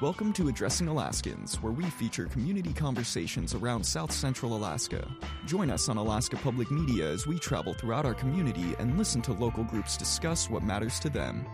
[0.00, 5.04] Welcome to Addressing Alaskans, where we feature community conversations around South Central Alaska.
[5.44, 9.32] Join us on Alaska Public Media as we travel throughout our community and listen to
[9.32, 11.44] local groups discuss what matters to them.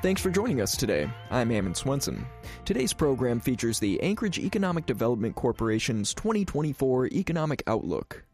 [0.00, 1.10] Thanks for joining us today.
[1.30, 2.24] I'm Ammon Swenson.
[2.64, 8.24] Today's program features the Anchorage Economic Development Corporation's 2024 Economic Outlook.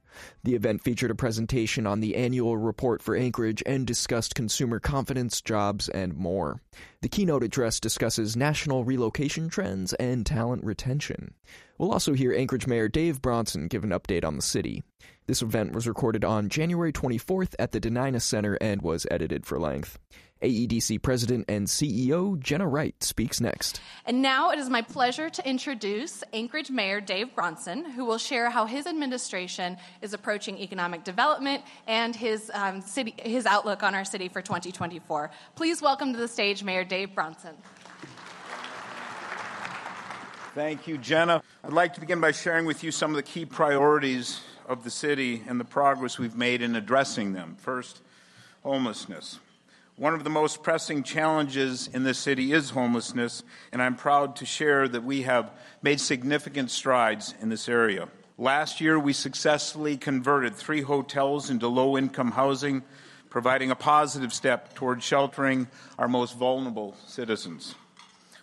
[0.43, 5.41] The event featured a presentation on the annual report for Anchorage and discussed consumer confidence,
[5.41, 6.61] jobs, and more.
[7.03, 11.35] The keynote address discusses national relocation trends and talent retention.
[11.79, 14.83] We'll also hear Anchorage Mayor Dave Bronson give an update on the city.
[15.27, 19.59] This event was recorded on January 24th at the Dena'ina Center and was edited for
[19.59, 19.99] length.
[20.45, 23.81] AEDC President and CEO Jenna Wright speaks next.
[24.05, 28.51] And now it is my pleasure to introduce Anchorage Mayor Dave Bronson, who will share
[28.51, 34.05] how his administration is approaching economic development and his, um, city, his outlook on our
[34.05, 35.31] city for 2024.
[35.55, 37.57] Please welcome to the stage Mayor Dave Bronson.
[40.55, 41.43] Thank you, Jenna.
[41.65, 44.91] I'd like to begin by sharing with you some of the key priorities of the
[44.91, 47.57] city and the progress we've made in addressing them.
[47.59, 48.03] First,
[48.63, 49.41] homelessness.
[49.97, 54.45] One of the most pressing challenges in this city is homelessness, and I'm proud to
[54.45, 58.09] share that we have made significant strides in this area.
[58.37, 62.83] Last year, we successfully converted three hotels into low income housing,
[63.31, 67.77] providing a positive step toward sheltering our most vulnerable citizens.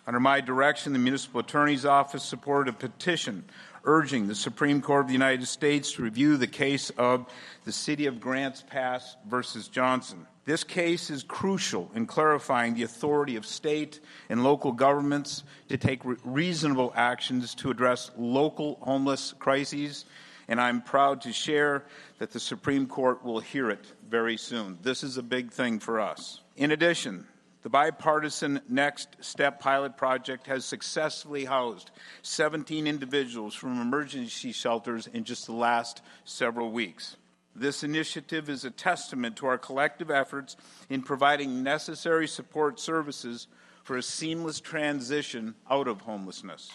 [0.06, 3.44] Under my direction, the Municipal Attorney's Office supported a petition
[3.84, 7.26] urging the Supreme Court of the United States to review the case of
[7.64, 10.26] the City of Grants Pass versus Johnson.
[10.44, 16.04] This case is crucial in clarifying the authority of state and local governments to take
[16.04, 20.04] re- reasonable actions to address local homeless crises,
[20.48, 21.84] and I'm proud to share
[22.18, 24.78] that the Supreme Court will hear it very soon.
[24.82, 26.40] This is a big thing for us.
[26.56, 27.26] In addition,
[27.62, 31.90] the bipartisan Next Step pilot project has successfully housed
[32.22, 37.16] 17 individuals from emergency shelters in just the last several weeks.
[37.54, 40.56] This initiative is a testament to our collective efforts
[40.88, 43.46] in providing necessary support services
[43.84, 46.70] for a seamless transition out of homelessness.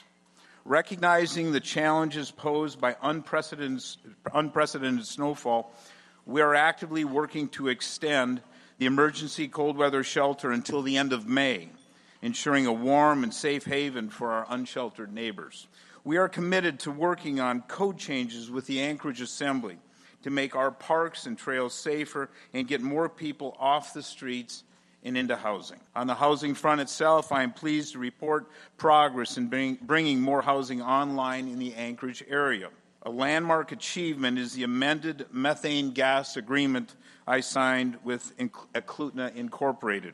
[0.66, 3.84] Recognizing the challenges posed by unprecedented,
[4.34, 5.74] unprecedented snowfall,
[6.26, 8.42] we are actively working to extend
[8.78, 11.70] the emergency cold weather shelter until the end of May,
[12.22, 15.68] ensuring a warm and safe haven for our unsheltered neighbors.
[16.04, 19.78] We are committed to working on code changes with the Anchorage Assembly
[20.24, 24.64] to make our parks and trails safer and get more people off the streets
[25.04, 25.80] and into housing.
[25.96, 30.42] On the housing front itself, I am pleased to report progress in bring, bringing more
[30.42, 32.70] housing online in the Anchorage area.
[33.04, 36.96] A landmark achievement is the amended methane gas agreement
[37.28, 40.14] I signed with Eklutna uh, Incorporated.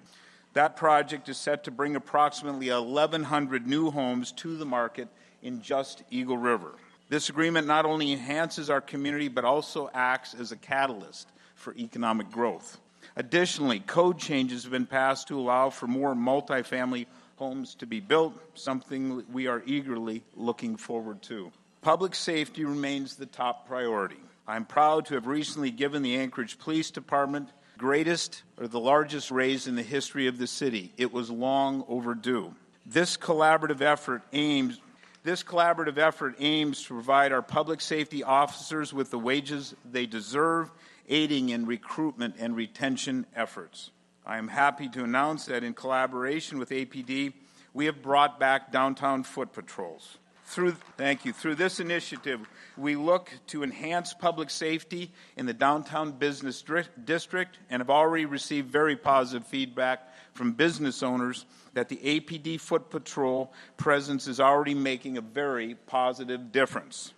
[0.54, 5.08] That project is set to bring approximately 1,100 new homes to the market
[5.44, 6.74] in just Eagle River.
[7.10, 12.32] This agreement not only enhances our community, but also acts as a catalyst for economic
[12.32, 12.80] growth.
[13.16, 18.34] Additionally, code changes have been passed to allow for more multifamily homes to be built,
[18.56, 21.52] something we are eagerly looking forward to.
[21.82, 24.18] Public safety remains the top priority.
[24.48, 29.32] I'm proud to have recently given the Anchorage Police Department the greatest or the largest
[29.32, 30.92] raise in the history of the city.
[30.98, 32.54] It was long overdue.
[32.86, 34.80] This collaborative effort aims
[35.24, 40.70] this collaborative effort aims to provide our public safety officers with the wages they deserve,
[41.08, 43.92] aiding in recruitment and retention efforts.
[44.26, 47.32] I am happy to announce that in collaboration with APD,
[47.74, 50.18] we have brought back downtown foot patrols.
[50.46, 51.34] Through, thank you.
[51.34, 52.42] Through this initiative,
[52.78, 56.64] we look to enhance public safety in the downtown business
[57.06, 62.90] district and have already received very positive feedback from business owners that the APD Foot
[62.90, 67.14] Patrol presence is already making a very positive difference.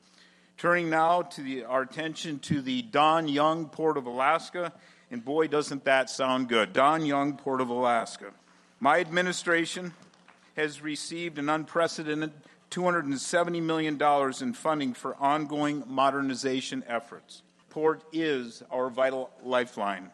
[0.57, 4.71] Turning now to the, our attention to the Don Young Port of Alaska,
[5.11, 6.73] and boy, doesn't that sound good.
[6.73, 8.31] Don Young Port of Alaska.
[8.79, 9.93] My administration
[10.55, 12.31] has received an unprecedented
[12.72, 14.02] $270 million
[14.41, 17.44] in funding for ongoing modernization efforts.
[17.70, 20.12] Port is our vital lifeline.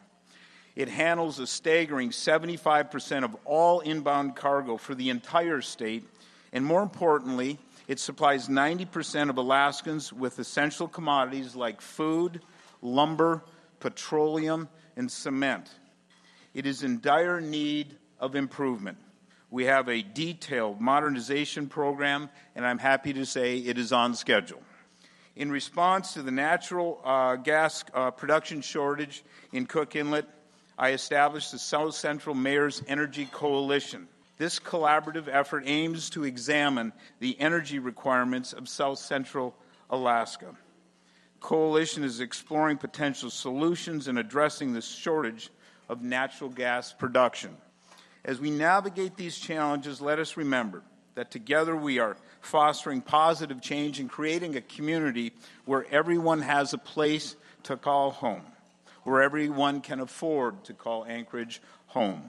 [0.74, 6.04] It handles a staggering 75% of all inbound cargo for the entire state,
[6.52, 7.58] and more importantly,
[7.88, 12.40] it supplies 90% of Alaskans with essential commodities like food,
[12.80, 13.42] lumber,
[13.80, 15.68] petroleum, and cement.
[16.54, 18.98] It is in dire need of improvement.
[19.52, 24.62] We have a detailed modernization program, and I'm happy to say it is on schedule.
[25.36, 29.22] In response to the natural uh, gas uh, production shortage
[29.52, 30.24] in Cook Inlet,
[30.78, 34.08] I established the South Central Mayor's Energy Coalition.
[34.38, 36.90] This collaborative effort aims to examine
[37.20, 39.54] the energy requirements of South Central
[39.90, 40.56] Alaska.
[41.40, 45.50] Coalition is exploring potential solutions in addressing the shortage
[45.90, 47.54] of natural gas production.
[48.24, 50.82] As we navigate these challenges, let us remember
[51.14, 55.32] that together we are fostering positive change and creating a community
[55.64, 58.42] where everyone has a place to call home,
[59.02, 62.22] where everyone can afford to call Anchorage home.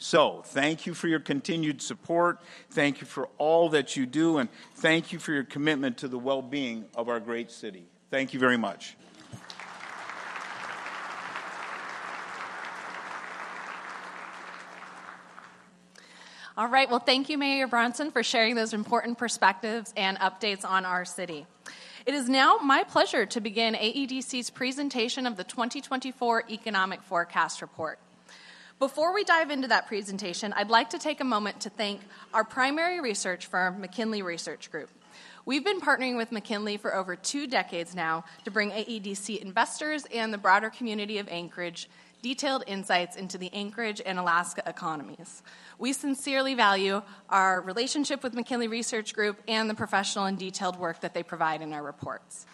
[0.00, 2.38] So, thank you for your continued support.
[2.70, 6.18] Thank you for all that you do, and thank you for your commitment to the
[6.18, 7.84] well being of our great city.
[8.10, 8.96] Thank you very much.
[16.58, 20.84] All right, well, thank you, Mayor Bronson, for sharing those important perspectives and updates on
[20.84, 21.46] our city.
[22.04, 28.00] It is now my pleasure to begin AEDC's presentation of the 2024 Economic Forecast Report.
[28.80, 32.00] Before we dive into that presentation, I'd like to take a moment to thank
[32.34, 34.90] our primary research firm, McKinley Research Group.
[35.46, 40.34] We've been partnering with McKinley for over two decades now to bring AEDC investors and
[40.34, 41.88] the broader community of Anchorage
[42.22, 45.42] detailed insights into the Anchorage and Alaska economies.
[45.78, 51.00] We sincerely value our relationship with McKinley Research Group and the professional and detailed work
[51.00, 52.46] that they provide in our reports.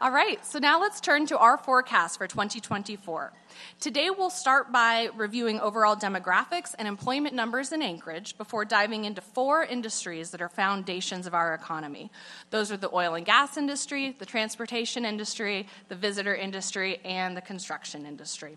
[0.00, 3.32] All right, so now let's turn to our forecast for 2024.
[3.80, 9.20] Today, we'll start by reviewing overall demographics and employment numbers in Anchorage before diving into
[9.20, 12.12] four industries that are foundations of our economy.
[12.50, 17.42] Those are the oil and gas industry, the transportation industry, the visitor industry, and the
[17.42, 18.56] construction industry.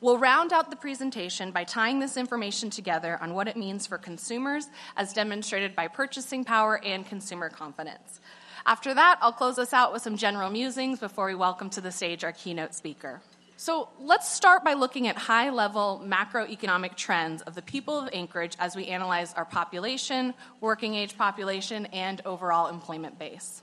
[0.00, 3.98] We'll round out the presentation by tying this information together on what it means for
[3.98, 8.20] consumers, as demonstrated by purchasing power and consumer confidence.
[8.64, 11.90] After that, I'll close us out with some general musings before we welcome to the
[11.90, 13.20] stage our keynote speaker.
[13.56, 18.56] So let's start by looking at high level macroeconomic trends of the people of Anchorage
[18.58, 23.62] as we analyze our population, working age population, and overall employment base.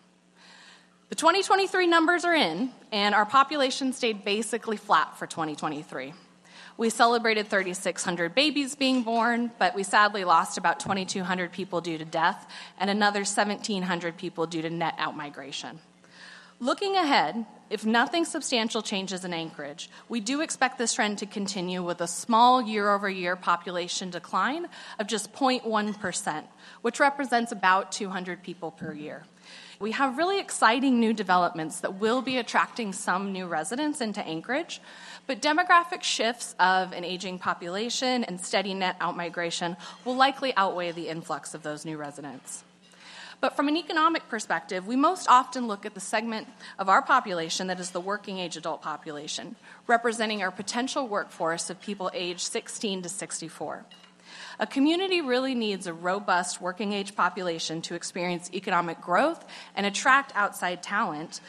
[1.10, 6.14] The 2023 numbers are in, and our population stayed basically flat for 2023.
[6.80, 12.06] We celebrated 3,600 babies being born, but we sadly lost about 2,200 people due to
[12.06, 12.50] death
[12.80, 15.80] and another 1,700 people due to net outmigration.
[16.62, 21.84] Looking ahead, if nothing substantial changes in Anchorage, we do expect this trend to continue
[21.84, 24.68] with a small year over year population decline
[25.00, 26.44] of just 0.1%,
[26.82, 29.26] which represents about 200 people per year.
[29.80, 34.82] We have really exciting new developments that will be attracting some new residents into Anchorage,
[35.30, 41.08] but demographic shifts of an aging population and steady net outmigration will likely outweigh the
[41.08, 42.64] influx of those new residents.
[43.40, 46.48] But from an economic perspective, we most often look at the segment
[46.80, 49.56] of our population that is the working age adult population,
[49.86, 53.86] representing our potential workforce of people aged 16 to 64.
[54.60, 59.46] A community really needs a robust working age population to experience economic growth
[59.76, 61.40] and attract outside talent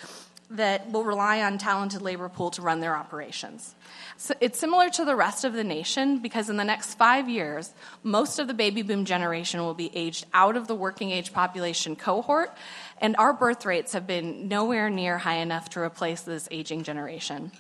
[0.51, 3.75] that will rely on talented labor pool to run their operations.
[4.17, 7.73] So it's similar to the rest of the nation because in the next five years,
[8.03, 11.95] most of the baby boom generation will be aged out of the working age population
[11.95, 12.53] cohort,
[13.01, 17.53] and our birth rates have been nowhere near high enough to replace this aging generation.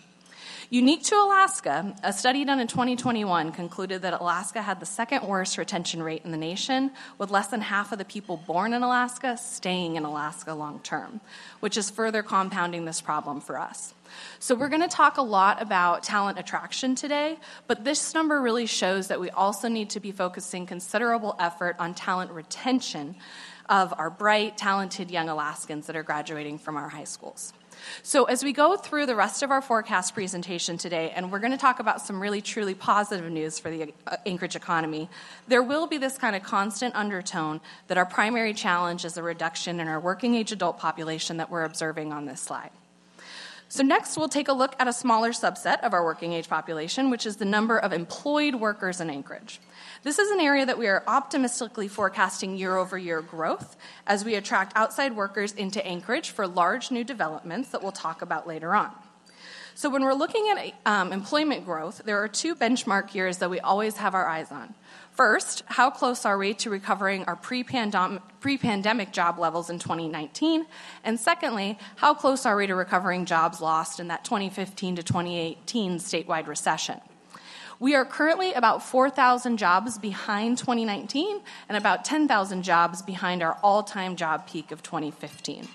[0.72, 5.58] Unique to Alaska, a study done in 2021 concluded that Alaska had the second worst
[5.58, 9.36] retention rate in the nation, with less than half of the people born in Alaska
[9.36, 11.20] staying in Alaska long term,
[11.58, 13.94] which is further compounding this problem for us.
[14.38, 17.36] So, we're going to talk a lot about talent attraction today,
[17.66, 21.94] but this number really shows that we also need to be focusing considerable effort on
[21.94, 23.16] talent retention
[23.68, 27.52] of our bright, talented young Alaskans that are graduating from our high schools.
[28.02, 31.52] So, as we go through the rest of our forecast presentation today, and we're going
[31.52, 35.08] to talk about some really truly positive news for the uh, Anchorage economy,
[35.48, 39.80] there will be this kind of constant undertone that our primary challenge is a reduction
[39.80, 42.70] in our working age adult population that we're observing on this slide.
[43.68, 47.08] So, next, we'll take a look at a smaller subset of our working age population,
[47.08, 49.60] which is the number of employed workers in Anchorage.
[50.02, 53.76] This is an area that we are optimistically forecasting year over year growth
[54.06, 58.46] as we attract outside workers into Anchorage for large new developments that we'll talk about
[58.46, 58.90] later on.
[59.74, 63.60] So, when we're looking at um, employment growth, there are two benchmark years that we
[63.60, 64.74] always have our eyes on.
[65.12, 70.66] First, how close are we to recovering our pre pandemic job levels in 2019?
[71.04, 75.98] And secondly, how close are we to recovering jobs lost in that 2015 to 2018
[75.98, 77.00] statewide recession?
[77.80, 83.82] We are currently about 4,000 jobs behind 2019 and about 10,000 jobs behind our all
[83.82, 85.66] time job peak of 2015.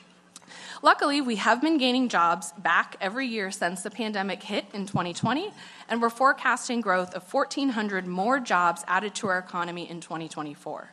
[0.83, 5.49] Luckily, we have been gaining jobs back every year since the pandemic hit in 2020,
[5.89, 10.91] and we're forecasting growth of 1,400 more jobs added to our economy in 2024.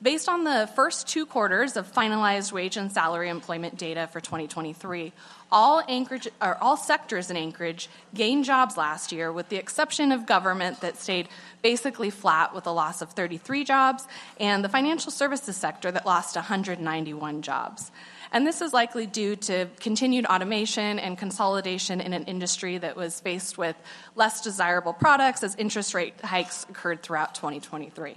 [0.00, 5.12] Based on the first two quarters of finalized wage and salary employment data for 2023,
[5.50, 10.26] all, Anchorage, or all sectors in Anchorage gained jobs last year, with the exception of
[10.26, 11.28] government that stayed
[11.62, 14.06] basically flat with a loss of 33 jobs,
[14.40, 17.90] and the financial services sector that lost 191 jobs.
[18.32, 23.20] And this is likely due to continued automation and consolidation in an industry that was
[23.20, 23.76] faced with
[24.14, 28.16] less desirable products as interest rate hikes occurred throughout 2023.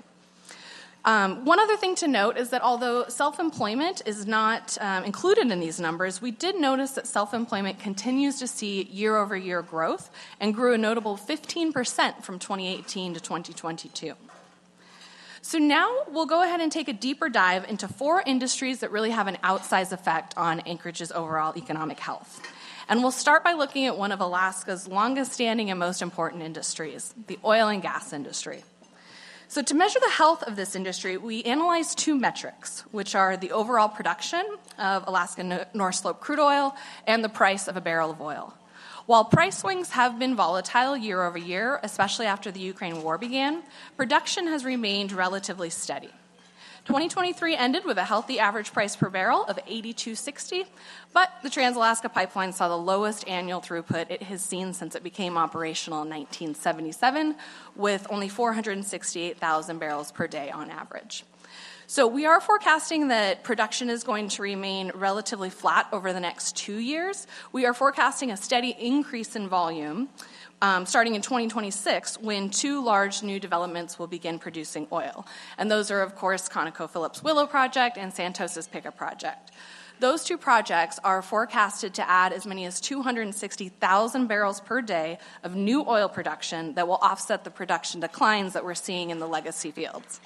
[1.05, 5.49] Um, one other thing to note is that although self employment is not um, included
[5.49, 9.61] in these numbers, we did notice that self employment continues to see year over year
[9.61, 14.13] growth and grew a notable 15% from 2018 to 2022.
[15.41, 19.11] So now we'll go ahead and take a deeper dive into four industries that really
[19.11, 22.41] have an outsized effect on Anchorage's overall economic health.
[22.89, 27.13] And we'll start by looking at one of Alaska's longest standing and most important industries,
[27.27, 28.63] the oil and gas industry.
[29.51, 33.51] So, to measure the health of this industry, we analyzed two metrics, which are the
[33.51, 34.45] overall production
[34.77, 36.75] of Alaska North Slope crude oil
[37.07, 38.53] and the price of a barrel of oil.
[39.07, 43.63] While price swings have been volatile year over year, especially after the Ukraine war began,
[43.97, 46.11] production has remained relatively steady.
[46.89, 50.65] 2023 ended with a healthy average price per barrel of 82.60,
[51.13, 55.37] but the Trans-Alaska pipeline saw the lowest annual throughput it has seen since it became
[55.37, 57.35] operational in 1977,
[57.75, 61.25] with only 468,000 barrels per day on average.
[61.85, 66.55] So we are forecasting that production is going to remain relatively flat over the next
[66.55, 67.27] two years.
[67.51, 70.09] We are forecasting a steady increase in volume.
[70.61, 75.25] Um, starting in 2026, when two large new developments will begin producing oil.
[75.57, 79.51] And those are, of course, ConocoPhillips Willow Project and Santos's Pikka Project.
[80.01, 85.55] Those two projects are forecasted to add as many as 260,000 barrels per day of
[85.55, 89.71] new oil production that will offset the production declines that we're seeing in the legacy
[89.71, 90.19] fields.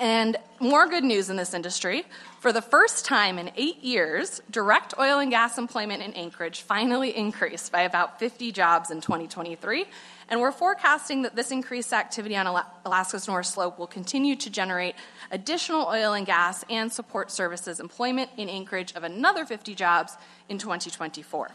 [0.00, 2.04] And more good news in this industry.
[2.40, 7.16] For the first time in eight years, direct oil and gas employment in Anchorage finally
[7.16, 9.86] increased by about 50 jobs in 2023.
[10.28, 12.46] And we're forecasting that this increased activity on
[12.84, 14.96] Alaska's North Slope will continue to generate
[15.30, 20.16] additional oil and gas and support services employment in Anchorage of another 50 jobs
[20.48, 21.50] in 2024.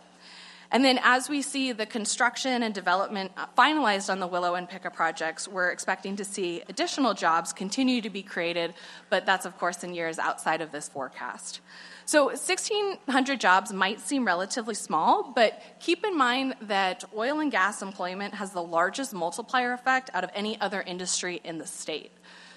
[0.71, 4.69] And then as we see the construction and development uh, finalized on the Willow and
[4.69, 8.75] Pikka projects, we're expecting to see additional jobs continue to be created,
[9.09, 11.61] but that's, of course, in years outside of this forecast.
[12.05, 17.81] So 1,600 jobs might seem relatively small, but keep in mind that oil and gas
[17.81, 22.11] employment has the largest multiplier effect out of any other industry in the state.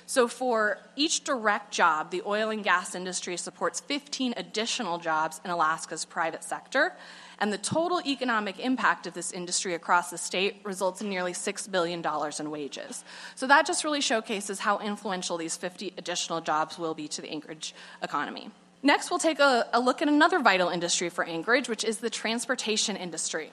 [0.06, 5.50] So, for each direct job, the oil and gas industry supports 15 additional jobs in
[5.50, 6.94] Alaska's private sector
[7.38, 11.70] and the total economic impact of this industry across the state results in nearly $6
[11.70, 12.04] billion
[12.38, 13.04] in wages.
[13.34, 17.28] So that just really showcases how influential these 50 additional jobs will be to the
[17.30, 18.50] Anchorage economy.
[18.84, 22.10] Next, we'll take a, a, look at another vital industry for Anchorage, which is the
[22.10, 23.50] transportation industry.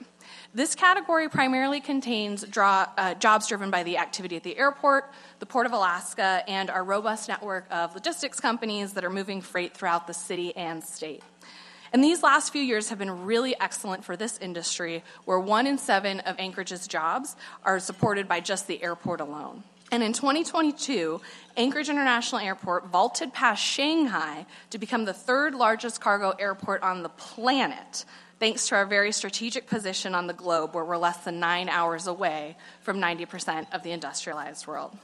[0.52, 5.46] This category primarily contains draw, uh, jobs driven by the activity at the airport, the
[5.46, 10.08] Port of Alaska, and our robust network of logistics companies that are moving freight throughout
[10.08, 11.22] the city and state.
[11.94, 15.78] And these last few years have been really excellent for this industry, where one in
[15.78, 19.64] seven of Anchorage's jobs are supported by just the airport alone.
[19.92, 21.22] And in 2022,
[21.58, 27.10] Anchorage International Airport vaulted past Shanghai to become the third largest cargo airport on the
[27.10, 28.06] planet,
[28.40, 32.08] thanks to our very strategic position on the globe, where we're less than nine hours
[32.08, 34.98] away from 90% of the industrialized world.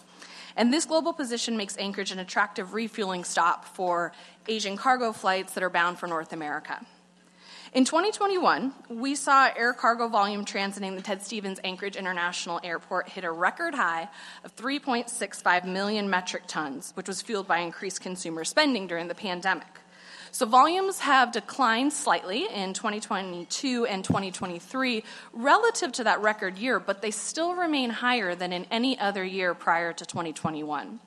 [0.57, 4.13] And this global position makes Anchorage an attractive refueling stop for
[4.47, 6.85] Asian cargo flights that are bound for North America.
[7.73, 13.25] In 2021, we saw air cargo volume transiting the Ted Stevens Anchorage International Airport hit
[13.25, 14.07] a record high
[14.45, 19.67] of 3.65 million metric tons, which was fueled by increased consumer spending during the pandemic.
[20.35, 25.01] So volumes have declined slightly in 2022 and 2023
[25.31, 29.53] relative to that record year, but they still remain higher than in any other year
[29.53, 30.99] prior to 2021.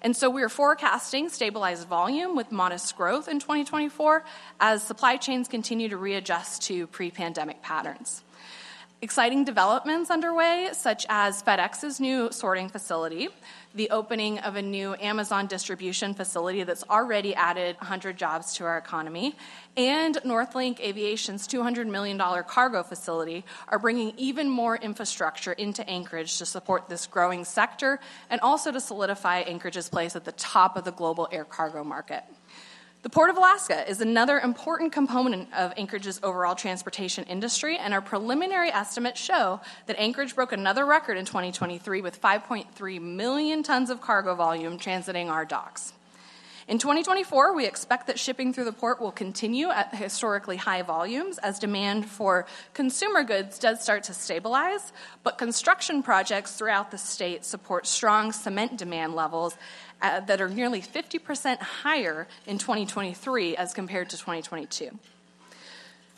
[0.00, 4.24] And so we are forecasting stabilized volume with modest growth in 2024
[4.58, 8.24] as supply chains continue to readjust to pre pandemic patterns.
[9.02, 13.28] Exciting developments underway, such as FedEx's new sorting facility,
[13.74, 18.78] the opening of a new Amazon distribution facility that's already added 100 jobs to our
[18.78, 19.34] economy,
[19.76, 26.46] and Northlink Aviation's $200 million cargo facility are bringing even more infrastructure into Anchorage to
[26.46, 27.98] support this growing sector
[28.28, 32.24] and also to solidify Anchorage's place at the top of the global air cargo market.
[33.02, 38.00] The Port of Alaska is another important component of Anchorage's overall transportation industry, and our
[38.00, 44.00] preliminary estimates show that Anchorage broke another record in 2023 with 5.3 million tons of
[44.00, 45.94] cargo volume transiting our docks.
[46.68, 51.38] In 2024, we expect that shipping through the port will continue at historically high volumes
[51.38, 54.92] as demand for consumer goods does start to stabilize,
[55.24, 59.56] but construction projects throughout the state support strong cement demand levels
[60.02, 64.98] uh, that are nearly 50% higher in 2023 as compared to 2022.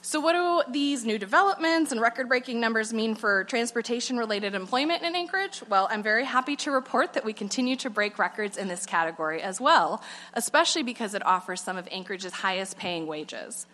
[0.06, 5.02] So, what do these new developments and record breaking numbers mean for transportation related employment
[5.02, 5.62] in Anchorage?
[5.66, 9.40] Well, I'm very happy to report that we continue to break records in this category
[9.40, 10.02] as well,
[10.34, 13.66] especially because it offers some of Anchorage's highest paying wages.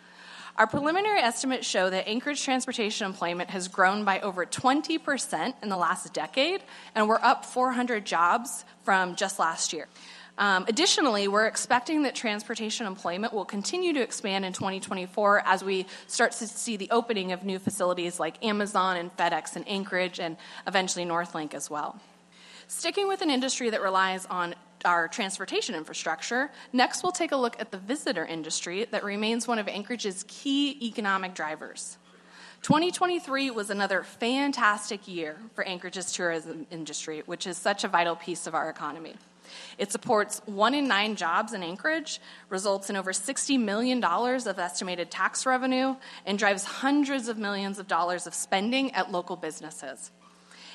[0.61, 5.77] Our preliminary estimates show that Anchorage transportation employment has grown by over 20% in the
[5.79, 6.61] last decade,
[6.95, 9.89] and we're up 400 jobs from just last year.
[10.37, 15.87] Um, additionally, we're expecting that transportation employment will continue to expand in 2024 as we
[16.07, 20.37] start to see the opening of new facilities like Amazon and FedEx in Anchorage and
[20.67, 21.99] eventually Northlink as well.
[22.69, 27.61] Sticking with an industry that relies on our transportation infrastructure, next we'll take a look
[27.61, 31.99] at the visitor industry that remains one of Anchorage's key economic drivers.
[32.63, 38.47] 2023 was another fantastic year for Anchorage's tourism industry, which is such a vital piece
[38.47, 39.15] of our economy.
[39.79, 45.11] It supports one in nine jobs in Anchorage, results in over $60 million of estimated
[45.11, 45.97] tax revenue,
[46.27, 50.11] and drives hundreds of millions of dollars of spending at local businesses.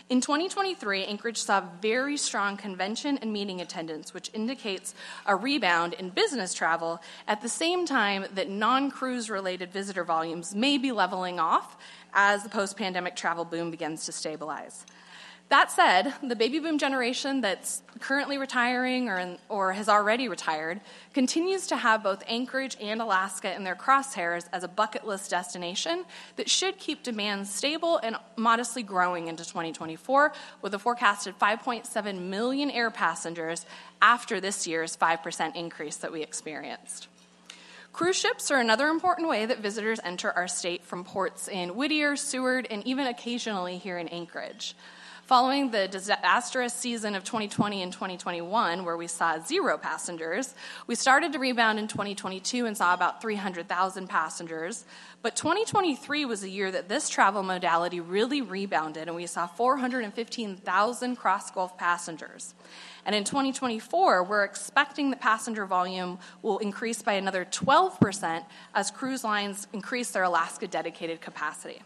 [0.08, 4.94] In 2023, Anchorage saw very strong convention and meeting attendance, which indicates
[5.26, 10.54] a rebound in business travel at the same time that non cruise related visitor volumes
[10.54, 11.76] may be leveling off
[12.14, 14.86] as the post pandemic travel boom begins to stabilize.
[15.50, 20.82] That said, the baby boom generation that's currently retiring or, in, or has already retired
[21.14, 26.04] continues to have both Anchorage and Alaska in their crosshairs as a bucket list destination
[26.38, 32.72] that should keep demand stable and modestly growing into 2024, with a forecasted 5.7 million
[32.72, 33.68] air passengers
[34.02, 37.08] after this year's 5% increase that we experienced.
[37.94, 42.16] Cruise ships are another important way that visitors enter our state from ports in Whittier,
[42.16, 44.76] Seward, and even occasionally here in Anchorage.
[45.26, 50.54] Following the disastrous season of 2020 and 2021, where we saw zero passengers,
[50.86, 54.86] we started to rebound in 2022 and saw about 300,000 passengers.
[55.24, 61.16] But 2023 was a year that this travel modality really rebounded, and we saw 415,000
[61.16, 62.54] cross Gulf passengers.
[63.04, 69.24] And in 2024, we're expecting the passenger volume will increase by another 12% as cruise
[69.24, 71.82] lines increase their Alaska dedicated capacity.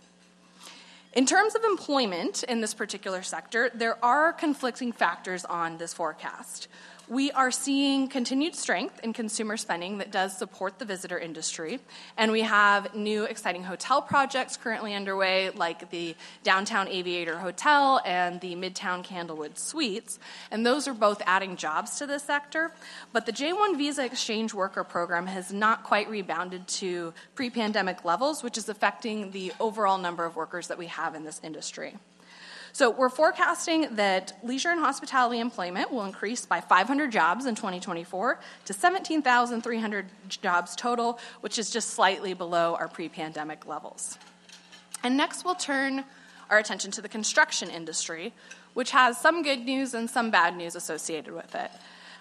[1.14, 6.68] In terms of employment in this particular sector, there are conflicting factors on this forecast.
[7.10, 11.80] We are seeing continued strength in consumer spending that does support the visitor industry.
[12.16, 18.40] And we have new exciting hotel projects currently underway, like the Downtown Aviator Hotel and
[18.42, 20.20] the Midtown Candlewood Suites.
[20.52, 22.72] And those are both adding jobs to this sector.
[23.12, 28.06] But the J 1 Visa Exchange Worker Program has not quite rebounded to pre pandemic
[28.06, 31.96] levels, which is affecting the overall number of workers that we have in this industry.
[32.74, 38.40] So we're forecasting that leisure and hospitality employment will increase by 500 jobs in 2024
[38.66, 44.18] to 17,300 jobs total, which is just slightly below our pre pandemic levels.
[45.04, 46.04] And next, we'll turn
[46.50, 48.34] our attention to the construction industry,
[48.74, 51.72] which has some good news and some bad news associated with it.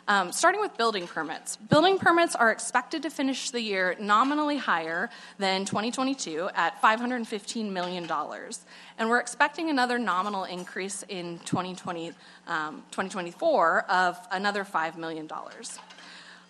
[0.09, 1.57] Um, starting with building permits.
[1.57, 8.11] Building permits are expected to finish the year nominally higher than 2022 at $515 million.
[8.99, 12.13] And we're expecting another nominal increase in 2020,
[12.47, 15.29] um, 2024 of another $5 million.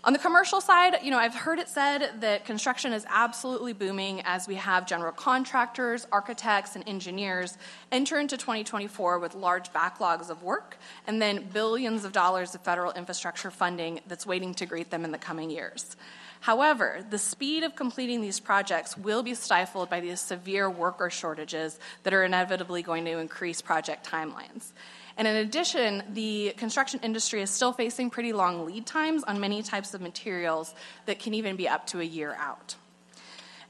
[0.05, 4.23] On the commercial side, you know, I've heard it said that construction is absolutely booming
[4.25, 7.59] as we have general contractors, architects, and engineers
[7.91, 12.93] enter into 2024 with large backlogs of work and then billions of dollars of federal
[12.93, 15.97] infrastructure funding that's waiting to greet them in the coming years.
[16.41, 21.81] However, the speed of completing these projects will be stifled by these severe worker shortages
[22.05, 24.71] that are inevitably going to increase project timelines.
[25.19, 29.63] And in addition, the construction industry is still facing pretty long lead times on many
[29.63, 30.73] types of materials
[31.07, 32.77] that can even be up to a year out.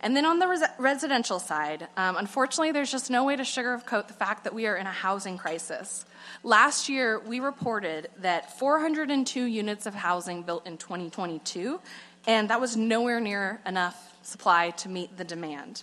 [0.00, 4.06] And then on the res- residential side, um, unfortunately, there's just no way to sugarcoat
[4.08, 6.04] the fact that we are in a housing crisis.
[6.44, 11.80] Last year, we reported that 402 units of housing built in 2022,
[12.26, 15.82] and that was nowhere near enough supply to meet the demand.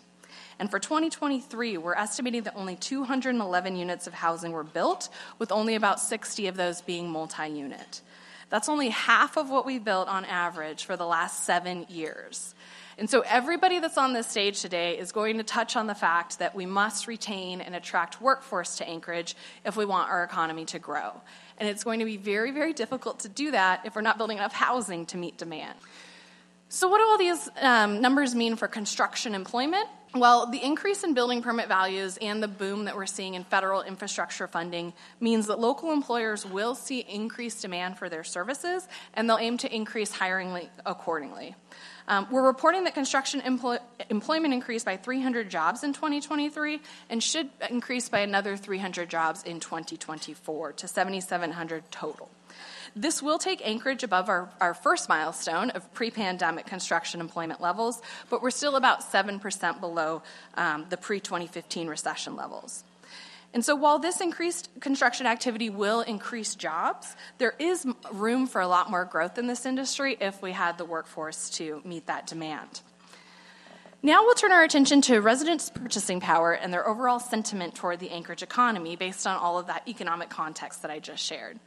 [0.60, 5.76] And for 2023, we're estimating that only 211 units of housing were built, with only
[5.76, 8.02] about 60 of those being multi unit.
[8.50, 12.56] That's only half of what we built on average for the last seven years.
[12.98, 16.40] And so, everybody that's on this stage today is going to touch on the fact
[16.40, 20.80] that we must retain and attract workforce to Anchorage if we want our economy to
[20.80, 21.12] grow.
[21.58, 24.38] And it's going to be very, very difficult to do that if we're not building
[24.38, 25.78] enough housing to meet demand.
[26.68, 29.88] So, what do all these um, numbers mean for construction employment?
[30.16, 33.82] Well, the increase in building permit values and the boom that we're seeing in federal
[33.82, 39.38] infrastructure funding means that local employers will see increased demand for their services and they'll
[39.38, 41.54] aim to increase hiring accordingly.
[42.08, 47.50] Um, we're reporting that construction empl- employment increased by 300 jobs in 2023 and should
[47.70, 52.30] increase by another 300 jobs in 2024 to 7,700 total.
[52.96, 58.02] This will take Anchorage above our, our first milestone of pre pandemic construction employment levels,
[58.30, 60.22] but we're still about 7% below
[60.56, 62.86] um, the pre 2015 recession levels.
[63.54, 68.68] And so, while this increased construction activity will increase jobs, there is room for a
[68.68, 72.82] lot more growth in this industry if we had the workforce to meet that demand.
[74.02, 78.12] Now we'll turn our attention to residents' purchasing power and their overall sentiment toward the
[78.12, 81.60] Anchorage economy based on all of that economic context that I just shared.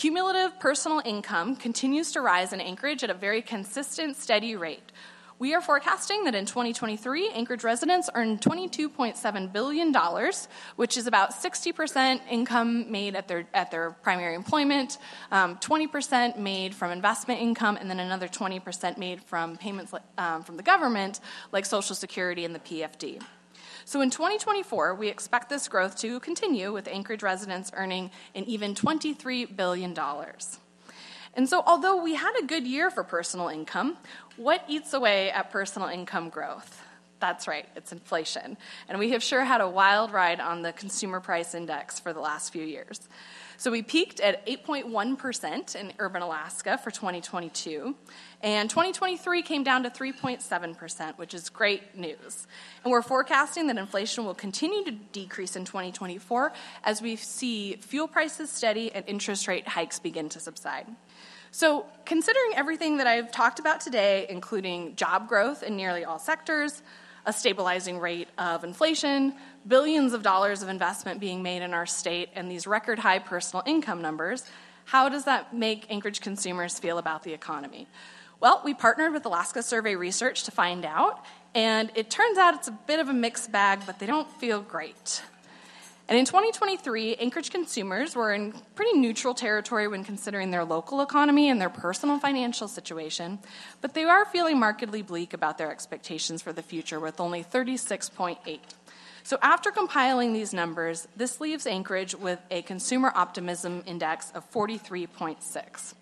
[0.00, 4.92] Cumulative personal income continues to rise in Anchorage at a very consistent, steady rate,
[5.40, 9.94] we are forecasting that in 2023, Anchorage residents earned $22.7 billion,
[10.76, 14.98] which is about 60% income made at their, at their primary employment,
[15.32, 20.58] um, 20% made from investment income, and then another 20% made from payments um, from
[20.58, 21.20] the government,
[21.52, 23.22] like Social Security and the PFD.
[23.90, 28.72] So in 2024, we expect this growth to continue, with Anchorage residents earning an even
[28.72, 29.98] $23 billion.
[31.34, 33.96] And so, although we had a good year for personal income,
[34.36, 36.80] what eats away at personal income growth?
[37.18, 38.56] That's right, it's inflation.
[38.88, 42.20] And we have sure had a wild ride on the consumer price index for the
[42.20, 43.08] last few years.
[43.60, 47.94] So we peaked at 8.1% in urban Alaska for 2022,
[48.40, 52.46] and 2023 came down to 3.7%, which is great news.
[52.82, 58.08] And we're forecasting that inflation will continue to decrease in 2024 as we see fuel
[58.08, 60.86] prices steady and interest rate hikes begin to subside.
[61.50, 66.82] So, considering everything that I've talked about today, including job growth in nearly all sectors,
[67.26, 69.34] a stabilizing rate of inflation,
[69.66, 73.62] billions of dollars of investment being made in our state, and these record high personal
[73.66, 74.44] income numbers,
[74.86, 77.86] how does that make Anchorage consumers feel about the economy?
[78.40, 82.68] Well, we partnered with Alaska Survey Research to find out, and it turns out it's
[82.68, 85.22] a bit of a mixed bag, but they don't feel great.
[86.10, 91.48] And in 2023, Anchorage consumers were in pretty neutral territory when considering their local economy
[91.48, 93.38] and their personal financial situation,
[93.80, 98.58] but they are feeling markedly bleak about their expectations for the future with only 36.8.
[99.22, 105.94] So, after compiling these numbers, this leaves Anchorage with a consumer optimism index of 43.6.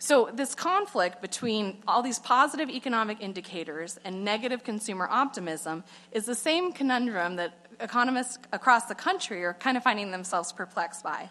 [0.00, 6.34] So, this conflict between all these positive economic indicators and negative consumer optimism is the
[6.34, 11.28] same conundrum that economists across the country are kind of finding themselves perplexed by.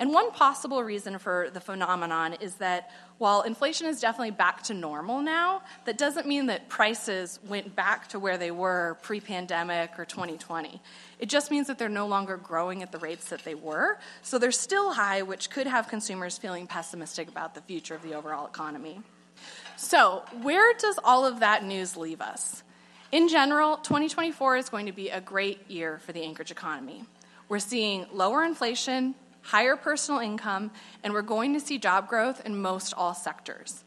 [0.00, 4.74] And one possible reason for the phenomenon is that while inflation is definitely back to
[4.74, 9.98] normal now, that doesn't mean that prices went back to where they were pre pandemic
[9.98, 10.80] or 2020.
[11.18, 13.98] It just means that they're no longer growing at the rates that they were.
[14.22, 18.14] So they're still high, which could have consumers feeling pessimistic about the future of the
[18.14, 19.02] overall economy.
[19.76, 22.62] So, where does all of that news leave us?
[23.10, 27.04] In general, 2024 is going to be a great year for the Anchorage economy.
[27.48, 30.70] We're seeing lower inflation, higher personal income,
[31.02, 33.82] and we're going to see job growth in most all sectors.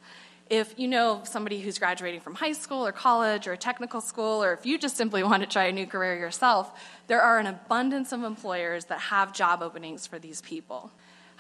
[0.50, 4.44] If you know somebody who's graduating from high school or college or a technical school,
[4.44, 6.72] or if you just simply want to try a new career yourself,
[7.06, 10.90] there are an abundance of employers that have job openings for these people.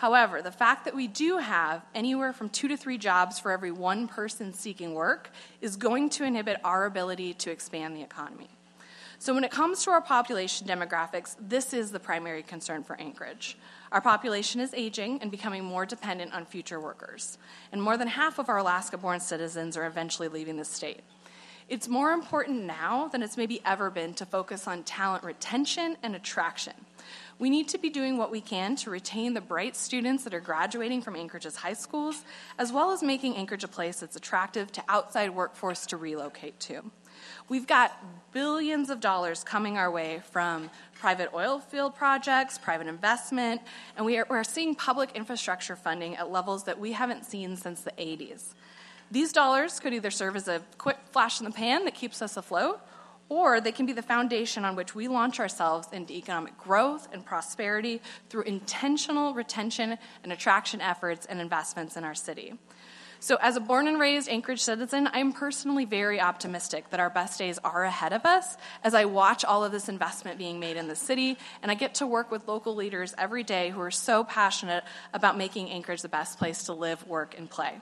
[0.02, 3.70] However, the fact that we do have anywhere from two to three jobs for every
[3.70, 5.30] one person seeking work
[5.62, 8.50] is going to inhibit our ability to expand the economy.
[9.20, 13.60] So, when it comes to our population demographics, this is the primary concern for Anchorage.
[13.92, 17.38] Our population is aging and becoming more dependent on future workers,
[17.72, 21.02] and more than half of our Alaska born citizens are eventually leaving the state.
[21.70, 26.16] It's more important now than it's maybe ever been to focus on talent retention and
[26.16, 26.74] attraction.
[27.40, 30.40] We need to be doing what we can to retain the bright students that are
[30.40, 32.24] graduating from Anchorage's high schools,
[32.60, 36.92] as well as making Anchorage a place that's attractive to outside workforce to relocate to.
[37.50, 37.98] We've got
[38.32, 40.70] billions of dollars coming our way from
[41.00, 43.62] private oil field projects, private investment,
[43.98, 47.92] and we are, seeing public infrastructure funding at levels that we haven't seen since the
[47.92, 48.54] 80s.
[49.12, 52.38] These dollars could either serve as a quick flash in the pan that keeps us
[52.38, 52.80] afloat,
[53.28, 57.26] or they can be the foundation on which we launch ourselves into economic growth and
[57.26, 62.54] prosperity through intentional retention and attraction efforts and investments in our city.
[63.20, 67.38] So, as a born and raised Anchorage citizen, I'm personally very optimistic that our best
[67.38, 70.88] days are ahead of us as I watch all of this investment being made in
[70.88, 74.24] the city and I get to work with local leaders every day who are so
[74.24, 77.80] passionate about making Anchorage the best place to live, work, and play.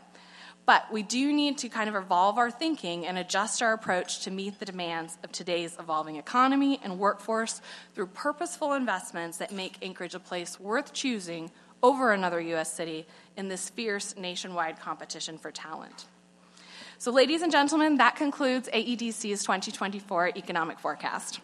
[0.65, 4.31] But we do need to kind of evolve our thinking and adjust our approach to
[4.31, 7.61] meet the demands of today's evolving economy and workforce
[7.95, 11.49] through purposeful investments that make Anchorage a place worth choosing
[11.81, 12.71] over another U.S.
[12.71, 16.05] city in this fierce nationwide competition for talent.
[16.97, 21.39] So, ladies and gentlemen, that concludes AEDC's 2024 economic forecast.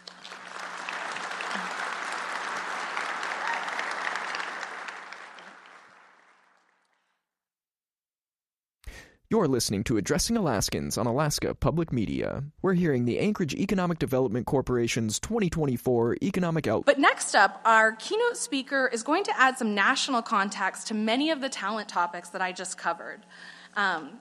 [9.28, 12.44] You're listening to Addressing Alaskans on Alaska Public Media.
[12.62, 16.86] We're hearing the Anchorage Economic Development Corporation's 2024 Economic Outlook.
[16.86, 21.32] But next up, our keynote speaker is going to add some national context to many
[21.32, 23.26] of the talent topics that I just covered.
[23.76, 24.12] Um,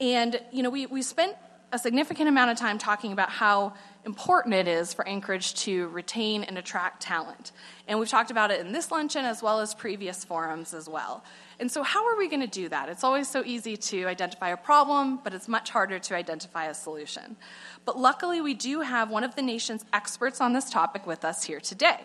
[0.00, 1.34] and, you know, we, we spent
[1.72, 6.42] a significant amount of time talking about how important it is for Anchorage to retain
[6.42, 7.52] and attract talent.
[7.86, 11.24] And we've talked about it in this luncheon as well as previous forums as well.
[11.60, 12.88] And so, how are we going to do that?
[12.88, 16.74] It's always so easy to identify a problem, but it's much harder to identify a
[16.74, 17.36] solution.
[17.84, 21.44] But luckily, we do have one of the nation's experts on this topic with us
[21.44, 22.00] here today.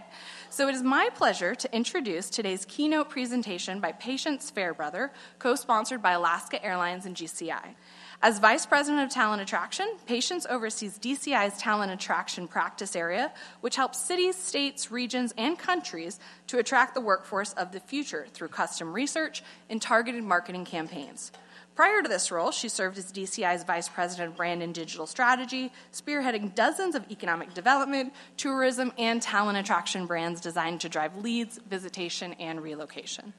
[0.51, 6.03] So, it is my pleasure to introduce today's keynote presentation by Patience Fairbrother, co sponsored
[6.03, 7.75] by Alaska Airlines and GCI.
[8.19, 13.99] As Vice President of Talent Attraction, Patience oversees DCI's talent attraction practice area, which helps
[13.99, 19.43] cities, states, regions, and countries to attract the workforce of the future through custom research
[19.69, 21.31] and targeted marketing campaigns.
[21.75, 25.71] Prior to this role, she served as DCI's Vice President of Brand and Digital Strategy,
[25.93, 32.33] spearheading dozens of economic development, tourism, and talent attraction brands designed to drive leads, visitation,
[32.39, 33.31] and relocation.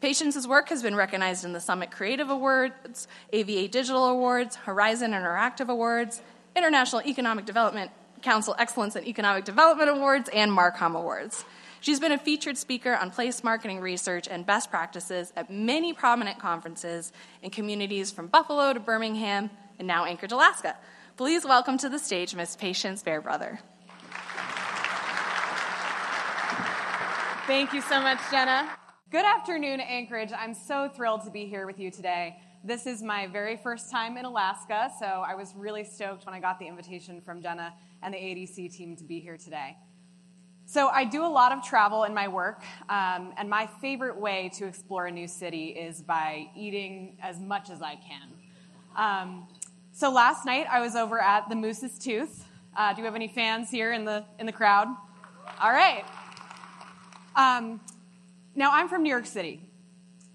[0.00, 5.68] Patience's work has been recognized in the Summit Creative Awards, AVA Digital Awards, Horizon Interactive
[5.68, 6.22] Awards,
[6.54, 7.90] International Economic Development
[8.22, 11.44] Council Excellence in Economic Development Awards, and Marcom Awards.
[11.80, 16.38] She's been a featured speaker on place marketing research and best practices at many prominent
[16.38, 20.76] conferences in communities from Buffalo to Birmingham and now Anchorage, Alaska.
[21.16, 22.54] Please welcome to the stage Ms.
[22.56, 23.58] Patience Fairbrother.
[27.46, 28.68] Thank you so much, Jenna.
[29.10, 30.32] Good afternoon, Anchorage.
[30.38, 32.36] I'm so thrilled to be here with you today.
[32.62, 36.40] This is my very first time in Alaska, so I was really stoked when I
[36.40, 39.78] got the invitation from Jenna and the ADC team to be here today.
[40.66, 44.50] So, I do a lot of travel in my work, um, and my favorite way
[44.56, 48.28] to explore a new city is by eating as much as I can.
[48.94, 49.48] Um,
[49.90, 52.44] so, last night I was over at the Moose's Tooth.
[52.76, 54.88] Uh, do you have any fans here in the, in the crowd?
[55.62, 56.04] All right.
[57.36, 57.80] Um,
[58.58, 59.60] now, I'm from New York City.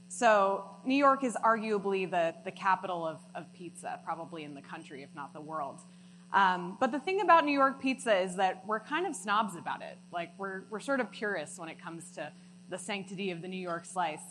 [0.08, 5.04] So, New York is arguably the, the capital of, of pizza, probably in the country,
[5.04, 5.82] if not the world.
[6.32, 9.82] Um, but the thing about New York pizza is that we're kind of snobs about
[9.82, 9.98] it.
[10.14, 12.32] Like, we're, we're sort of purists when it comes to
[12.70, 14.24] the sanctity of the New York slice.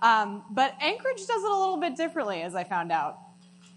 [0.00, 3.20] Um, but Anchorage does it a little bit differently, as I found out.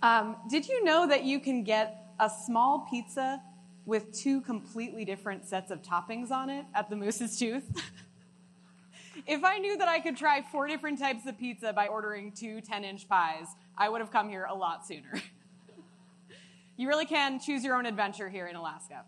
[0.02, 3.41] Um, did you know that you can get a small pizza
[3.86, 7.71] with two completely different sets of toppings on it at the Moose's Tooth?
[9.26, 12.60] If I knew that I could try four different types of pizza by ordering two
[12.60, 15.14] 10 inch pies, I would have come here a lot sooner.
[16.78, 19.06] you really can choose your own adventure here in Alaska.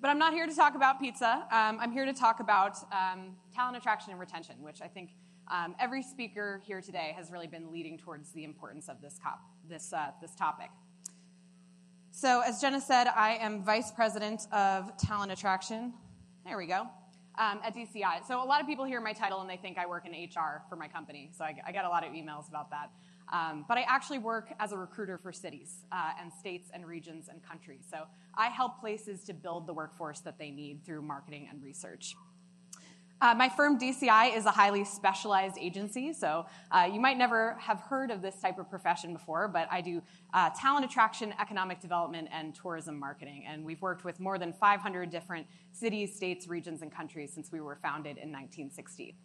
[0.00, 1.46] But I'm not here to talk about pizza.
[1.50, 5.10] Um, I'm here to talk about um, talent attraction and retention, which I think
[5.50, 9.40] um, every speaker here today has really been leading towards the importance of this, cop,
[9.66, 10.68] this, uh, this topic.
[12.10, 15.94] So, as Jenna said, I am Vice President of Talent Attraction.
[16.44, 16.86] There we go
[17.38, 18.26] um, at DCI.
[18.26, 20.62] So a lot of people hear my title and they think I work in HR
[20.68, 21.30] for my company.
[21.36, 22.90] So I, I get a lot of emails about that.
[23.32, 27.28] Um, but I actually work as a recruiter for cities uh, and states and regions
[27.28, 27.84] and countries.
[27.90, 32.14] So I help places to build the workforce that they need through marketing and research.
[33.18, 37.80] Uh, my firm DCI is a highly specialized agency, so uh, you might never have
[37.80, 40.02] heard of this type of profession before, but I do
[40.34, 43.44] uh, talent attraction, economic development, and tourism marketing.
[43.48, 47.60] And we've worked with more than 500 different cities, states, regions, and countries since we
[47.60, 49.16] were founded in 1960.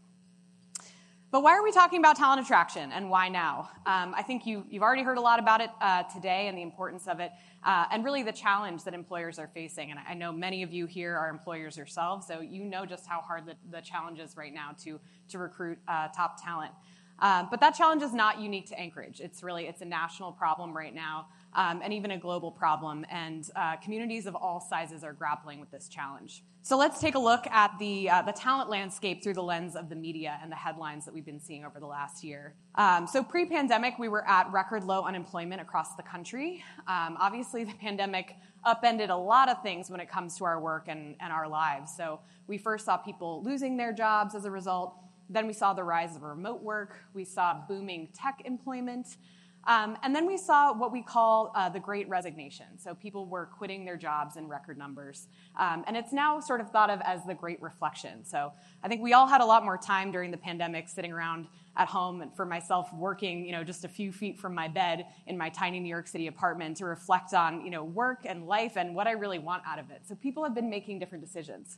[1.32, 3.70] But why are we talking about talent attraction and why now?
[3.86, 6.62] Um, I think you, have already heard a lot about it uh, today and the
[6.62, 7.32] importance of it,
[7.64, 9.92] uh, and really the challenge that employers are facing.
[9.92, 13.22] And I know many of you here are employers yourselves, so you know just how
[13.22, 16.74] hard the, the challenge is right now to, to recruit uh, top talent.
[17.20, 19.22] Um, but that challenge is not unique to Anchorage.
[19.22, 23.06] It's really it's a national problem right now, um, and even a global problem.
[23.10, 26.44] And uh, communities of all sizes are grappling with this challenge.
[26.64, 29.90] So let's take a look at the uh, the talent landscape through the lens of
[29.90, 32.54] the media and the headlines that we've been seeing over the last year.
[32.76, 36.64] Um, so pre-pandemic, we were at record low unemployment across the country.
[36.88, 40.88] Um, obviously, the pandemic upended a lot of things when it comes to our work
[40.88, 41.92] and, and our lives.
[41.98, 44.94] So we first saw people losing their jobs as a result.
[45.30, 47.00] Then we saw the rise of remote work.
[47.16, 49.18] We saw booming tech employment.
[49.68, 52.66] Um, and then we saw what we call uh, the great resignation.
[52.78, 55.28] So people were quitting their jobs in record numbers.
[55.58, 58.26] Um, and it's now sort of thought of as the great reflection.
[58.26, 61.48] So I think we all had a lot more time during the pandemic sitting around
[61.78, 65.06] at home and for myself working you know just a few feet from my bed
[65.28, 68.76] in my tiny new york city apartment to reflect on you know work and life
[68.76, 71.78] and what i really want out of it so people have been making different decisions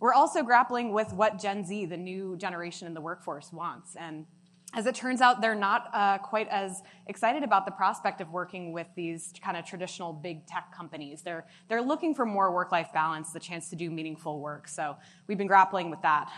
[0.00, 3.96] we're also grappling with what Gen Z, the new generation in the workforce, wants.
[3.96, 4.26] And
[4.74, 8.72] as it turns out, they're not uh, quite as excited about the prospect of working
[8.72, 11.22] with these kind of traditional big tech companies.
[11.22, 14.68] They're, they're looking for more work life balance, the chance to do meaningful work.
[14.68, 16.30] So we've been grappling with that.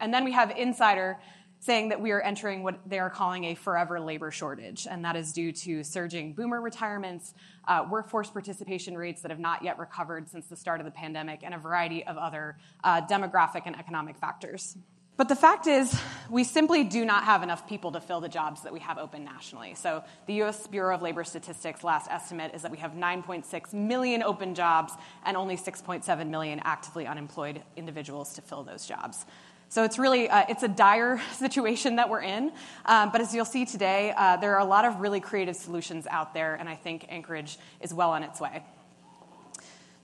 [0.00, 1.18] And then we have Insider
[1.60, 5.16] saying that we are entering what they are calling a forever labor shortage, and that
[5.16, 7.32] is due to surging boomer retirements,
[7.68, 11.40] uh, workforce participation rates that have not yet recovered since the start of the pandemic,
[11.42, 14.76] and a variety of other uh, demographic and economic factors.
[15.16, 15.96] But the fact is,
[16.28, 19.24] we simply do not have enough people to fill the jobs that we have open
[19.24, 19.74] nationally.
[19.74, 24.24] So, the US Bureau of Labor Statistics' last estimate is that we have 9.6 million
[24.24, 24.92] open jobs
[25.24, 29.24] and only 6.7 million actively unemployed individuals to fill those jobs.
[29.68, 32.50] So it's really uh, it's a dire situation that we're in.
[32.84, 36.08] Um, but as you'll see today, uh, there are a lot of really creative solutions
[36.08, 38.64] out there, and I think Anchorage is well on its way.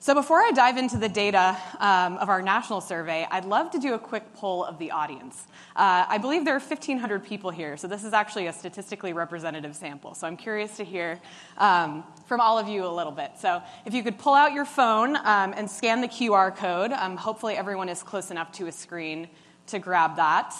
[0.03, 3.79] So before I dive into the data um, of our national survey, I'd love to
[3.79, 5.47] do a quick poll of the audience.
[5.77, 9.77] Uh, I believe there are 1,500 people here, so this is actually a statistically representative
[9.77, 10.15] sample.
[10.15, 11.21] So I'm curious to hear
[11.59, 13.33] um, from all of you a little bit.
[13.39, 17.19] So if you could pull out your phone um, and scan the QR code, um,
[17.19, 19.29] hopefully everyone is close enough to a screen
[19.67, 20.55] to grab that.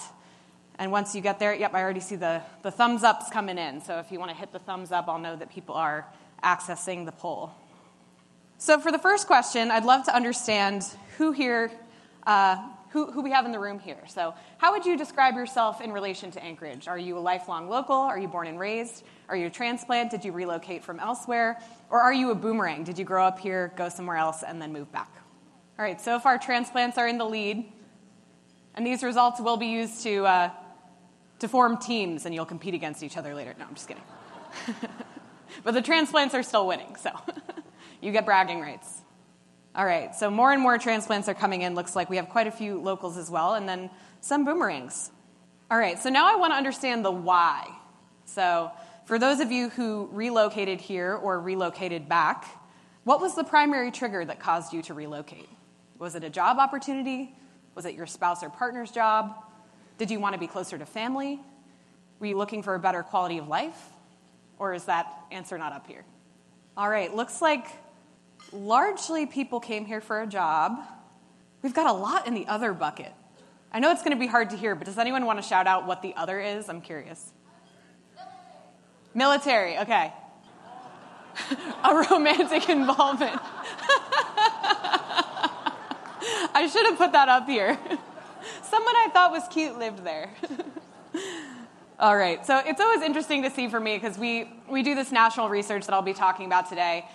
[0.77, 3.81] And once you get there, yep, I already see the, the thumbs ups coming in.
[3.81, 6.05] So if you want to hit the thumbs up, I'll know that people are
[6.43, 7.55] accessing the poll.
[8.61, 10.85] So for the first question, I'd love to understand
[11.17, 11.71] who here,
[12.27, 12.57] uh,
[12.91, 13.97] who, who we have in the room here.
[14.07, 16.87] So how would you describe yourself in relation to Anchorage?
[16.87, 17.95] Are you a lifelong local?
[17.95, 19.03] Are you born and raised?
[19.29, 20.11] Are you a transplant?
[20.11, 21.59] Did you relocate from elsewhere?
[21.89, 22.83] Or are you a boomerang?
[22.83, 25.11] Did you grow up here, go somewhere else, and then move back?
[25.79, 27.65] All right, so far transplants are in the lead.
[28.75, 30.51] And these results will be used to, uh,
[31.39, 33.55] to form teams, and you'll compete against each other later.
[33.57, 34.03] No, I'm just kidding.
[35.63, 37.09] but the transplants are still winning, so
[38.01, 39.01] you get bragging rights.
[39.73, 41.75] All right, so more and more transplants are coming in.
[41.75, 45.09] Looks like we have quite a few locals as well, and then some boomerangs.
[45.69, 47.69] All right, so now I want to understand the why.
[48.25, 48.71] So,
[49.05, 52.45] for those of you who relocated here or relocated back,
[53.03, 55.49] what was the primary trigger that caused you to relocate?
[55.97, 57.33] Was it a job opportunity?
[57.73, 59.35] Was it your spouse or partner's job?
[59.97, 61.39] Did you want to be closer to family?
[62.19, 63.79] Were you looking for a better quality of life?
[64.59, 66.03] Or is that answer not up here?
[66.75, 67.65] All right, looks like
[68.53, 70.79] largely people came here for a job.
[71.61, 73.11] We've got a lot in the other bucket.
[73.71, 75.67] I know it's going to be hard to hear, but does anyone want to shout
[75.67, 76.67] out what the other is?
[76.67, 77.31] I'm curious.
[79.13, 80.13] Military, okay.
[81.83, 83.39] a romantic involvement.
[86.53, 87.77] I should have put that up here.
[88.63, 90.29] Someone I thought was cute lived there.
[91.99, 95.11] All right, so it's always interesting to see for me because we, we do this
[95.11, 97.05] national research that I'll be talking about today,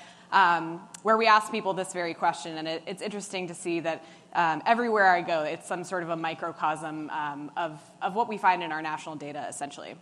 [1.03, 4.63] where we ask people this very question, and it, it's interesting to see that um,
[4.67, 8.63] everywhere I go, it's some sort of a microcosm um, of, of what we find
[8.63, 9.97] in our national data, essentially.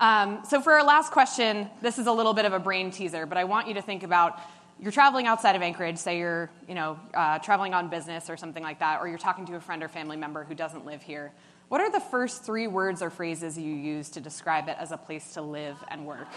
[0.00, 3.26] Um, so, for our last question, this is a little bit of a brain teaser,
[3.26, 4.40] but I want you to think about
[4.80, 8.62] you're traveling outside of Anchorage, say you're you know, uh, traveling on business or something
[8.62, 11.32] like that, or you're talking to a friend or family member who doesn't live here,
[11.68, 14.96] what are the first three words or phrases you use to describe it as a
[14.96, 16.28] place to live and work?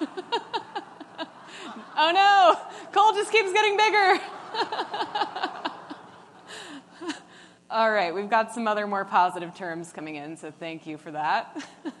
[1.96, 2.54] oh no,
[2.92, 4.20] Cole just keeps getting bigger.
[7.68, 11.10] All right, we've got some other more positive terms coming in, so thank you for
[11.10, 11.56] that.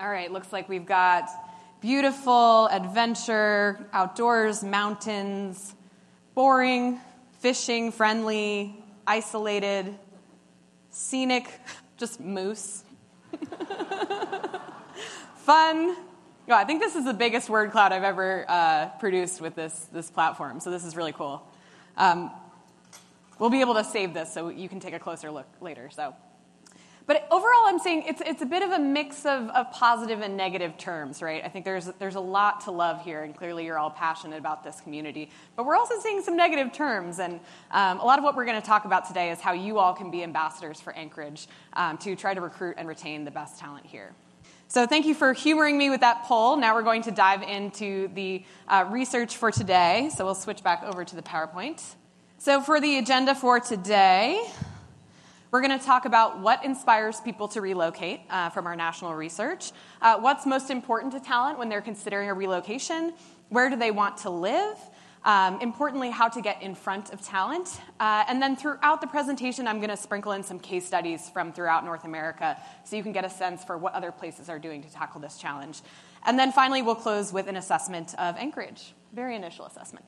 [0.00, 1.28] All right, looks like we've got
[1.80, 5.74] beautiful, adventure, outdoors, mountains,
[6.34, 7.00] boring,
[7.40, 9.98] fishing, friendly, isolated,
[10.90, 11.60] scenic,
[11.96, 12.84] just moose.
[15.36, 15.96] Fun.
[16.56, 20.10] I think this is the biggest word cloud I've ever uh, produced with this, this
[20.10, 21.42] platform, so this is really cool.
[21.96, 22.30] Um,
[23.38, 25.90] we'll be able to save this so you can take a closer look later.
[25.90, 26.14] So,
[27.06, 30.36] But overall, I'm saying it's, it's a bit of a mix of, of positive and
[30.36, 31.44] negative terms, right?
[31.44, 34.62] I think there's, there's a lot to love here, and clearly you're all passionate about
[34.62, 35.30] this community.
[35.56, 37.40] But we're also seeing some negative terms, and
[37.70, 39.94] um, a lot of what we're going to talk about today is how you all
[39.94, 43.86] can be ambassadors for Anchorage um, to try to recruit and retain the best talent
[43.86, 44.12] here.
[44.72, 46.56] So, thank you for humoring me with that poll.
[46.56, 50.10] Now we're going to dive into the uh, research for today.
[50.16, 51.82] So, we'll switch back over to the PowerPoint.
[52.38, 54.40] So, for the agenda for today,
[55.50, 59.72] we're going to talk about what inspires people to relocate uh, from our national research,
[60.02, 63.12] uh, what's most important to talent when they're considering a relocation,
[63.48, 64.76] where do they want to live,
[65.24, 67.80] um, importantly, how to get in front of talent.
[67.98, 71.52] Uh, and then throughout the presentation, I'm going to sprinkle in some case studies from
[71.52, 74.82] throughout North America so you can get a sense for what other places are doing
[74.82, 75.82] to tackle this challenge.
[76.24, 80.04] And then finally, we'll close with an assessment of Anchorage, very initial assessment.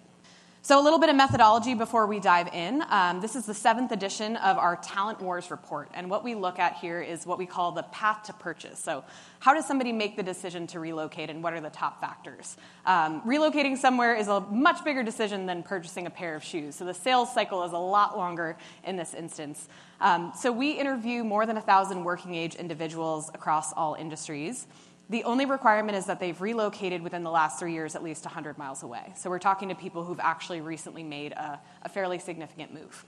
[0.64, 2.84] So, a little bit of methodology before we dive in.
[2.88, 5.90] Um, this is the seventh edition of our Talent Wars report.
[5.92, 8.78] And what we look at here is what we call the path to purchase.
[8.78, 9.02] So,
[9.40, 12.56] how does somebody make the decision to relocate, and what are the top factors?
[12.86, 16.76] Um, relocating somewhere is a much bigger decision than purchasing a pair of shoes.
[16.76, 19.68] So, the sales cycle is a lot longer in this instance.
[20.00, 24.68] Um, so, we interview more than 1,000 working age individuals across all industries.
[25.12, 28.56] The only requirement is that they've relocated within the last three years at least 100
[28.56, 29.12] miles away.
[29.14, 33.04] So we're talking to people who've actually recently made a, a fairly significant move.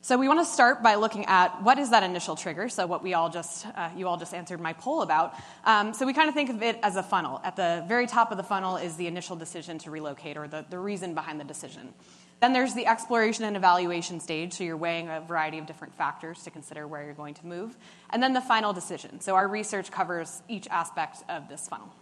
[0.00, 2.68] So we want to start by looking at what is that initial trigger.
[2.68, 5.34] So what we all just uh, you all just answered my poll about.
[5.64, 7.40] Um, so we kind of think of it as a funnel.
[7.42, 10.64] At the very top of the funnel is the initial decision to relocate or the,
[10.70, 11.94] the reason behind the decision.
[12.40, 16.42] Then there's the exploration and evaluation stage, so you're weighing a variety of different factors
[16.44, 17.76] to consider where you're going to move.
[18.10, 19.20] And then the final decision.
[19.20, 21.94] So our research covers each aspect of this funnel.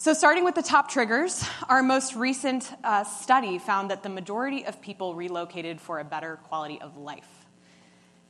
[0.00, 4.64] So, starting with the top triggers, our most recent uh, study found that the majority
[4.64, 7.46] of people relocated for a better quality of life.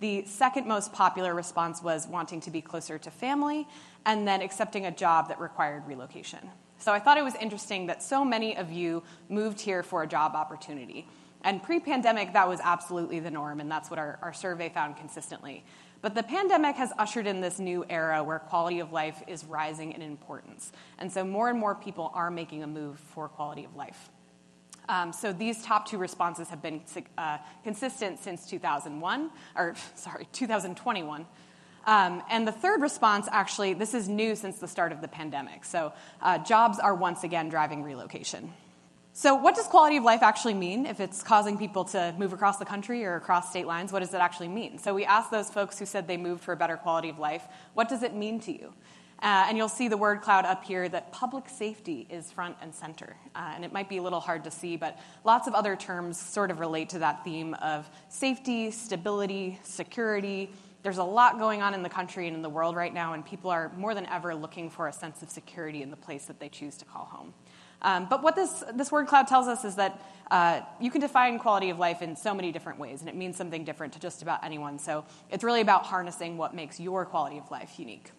[0.01, 3.69] The second most popular response was wanting to be closer to family
[4.07, 6.39] and then accepting a job that required relocation.
[6.79, 10.07] So, I thought it was interesting that so many of you moved here for a
[10.07, 11.07] job opportunity.
[11.43, 14.97] And pre pandemic, that was absolutely the norm, and that's what our, our survey found
[14.97, 15.65] consistently.
[16.01, 19.93] But the pandemic has ushered in this new era where quality of life is rising
[19.93, 20.71] in importance.
[20.99, 24.11] And so more and more people are making a move for quality of life.
[24.89, 26.81] Um, so these top two responses have been
[27.19, 31.27] uh, consistent since 2001, or sorry, 2021.
[31.87, 35.65] Um, and the third response, actually, this is new since the start of the pandemic.
[35.65, 38.53] So uh, jobs are once again driving relocation.
[39.19, 40.87] So, what does quality of life actually mean?
[40.87, 44.15] If it's causing people to move across the country or across state lines, what does
[44.15, 44.79] it actually mean?
[44.79, 47.43] So, we asked those folks who said they moved for a better quality of life,
[47.75, 48.73] what does it mean to you?
[49.21, 52.73] Uh, and you'll see the word cloud up here that public safety is front and
[52.73, 53.17] center.
[53.35, 56.17] Uh, and it might be a little hard to see, but lots of other terms
[56.17, 60.49] sort of relate to that theme of safety, stability, security.
[60.85, 63.27] There's a lot going on in the country and in the world right now, and
[63.27, 66.39] people are more than ever looking for a sense of security in the place that
[66.39, 67.35] they choose to call home.
[67.83, 70.01] Um, but what this, this word cloud tells us is that
[70.31, 73.37] uh, you can define quality of life in so many different ways, and it means
[73.37, 74.79] something different to just about anyone.
[74.79, 78.11] So it's really about harnessing what makes your quality of life unique.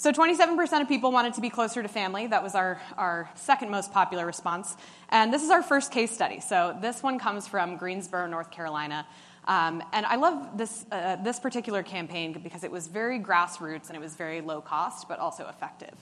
[0.00, 2.28] So 27% of people wanted to be closer to family.
[2.28, 4.76] That was our, our second most popular response.
[5.08, 6.38] And this is our first case study.
[6.38, 9.04] So this one comes from Greensboro, North Carolina.
[9.48, 13.96] Um, and I love this, uh, this particular campaign because it was very grassroots and
[13.96, 15.94] it was very low cost, but also effective.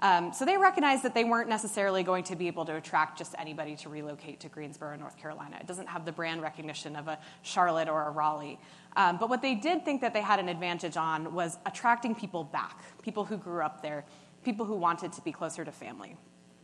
[0.00, 3.34] Um, so they recognized that they weren't necessarily going to be able to attract just
[3.38, 5.58] anybody to relocate to Greensboro, North Carolina.
[5.60, 8.58] It doesn't have the brand recognition of a Charlotte or a Raleigh.
[8.96, 12.44] Um, but what they did think that they had an advantage on was attracting people
[12.44, 14.04] back, people who grew up there,
[14.42, 16.16] people who wanted to be closer to family.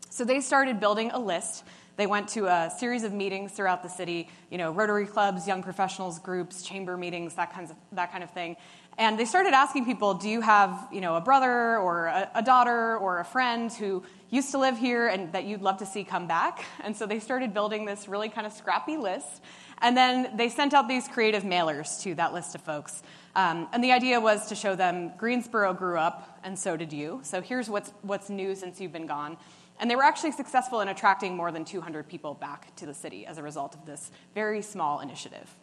[0.09, 1.65] So they started building a list.
[1.97, 5.63] They went to a series of meetings throughout the city, you know, Rotary clubs, young
[5.63, 8.57] professionals groups, chamber meetings, that, kinds of, that kind of thing.
[8.99, 12.43] And they started asking people, do you have you know, a brother or a, a,
[12.43, 16.03] daughter or a friend who used to live here and that you'd love to see
[16.03, 16.65] come back?
[16.83, 19.43] And so they started building this really kind of scrappy list.
[19.83, 23.03] And then they sent out these creative mailers to that list of folks.
[23.35, 27.21] Um, and the idea was to show them Greensboro grew up, and so did you.
[27.23, 29.37] So here's what's, what's new since you've been gone.
[29.79, 33.27] And they were actually successful in attracting more than 200 people back to the city
[33.27, 35.55] as a result of this very small initiative.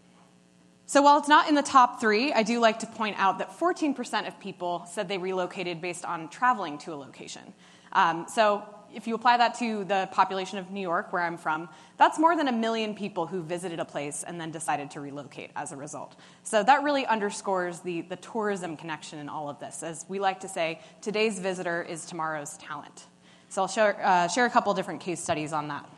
[0.86, 3.58] So while it's not in the top three, I do like to point out that
[3.58, 7.54] 14% of people said they relocated based on traveling to a location.
[7.94, 8.64] Um, so
[8.94, 12.36] if you apply that to the population of New York, where I'm from, that's more
[12.36, 15.78] than a million people who visited a place and then decided to relocate as a
[15.78, 16.16] result.
[16.44, 19.84] So that really underscores the, the tourism connection in all of this.
[19.84, 23.06] As we like to say, today's visitor is tomorrow's talent.
[23.50, 25.90] So I'll share, uh, share a couple different case studies on that.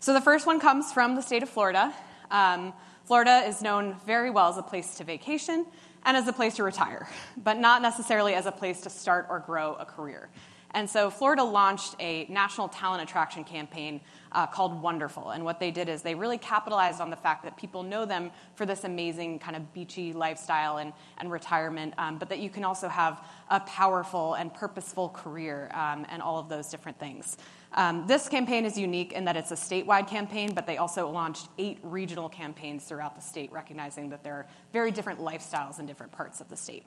[0.00, 1.92] So the first one comes from the state of Florida.
[2.30, 2.72] Um,
[3.04, 5.66] Florida is known very well as a place to vacation,
[6.04, 9.38] and as a place to retire, but not necessarily as a place to start or
[9.38, 10.28] grow a career.
[10.72, 14.00] And so Florida launched a national talent attraction campaign
[14.32, 15.30] uh, called Wonderful.
[15.30, 18.32] And what they did is they really capitalized on the fact that people know them
[18.56, 22.64] for this amazing kind of beachy lifestyle and, and retirement, um, but that you can
[22.64, 27.36] also have a powerful and purposeful career um, and all of those different things.
[27.74, 31.48] Um, this campaign is unique in that it's a statewide campaign, but they also launched
[31.58, 36.12] eight regional campaigns throughout the state, recognizing that there are very different lifestyles in different
[36.12, 36.86] parts of the state.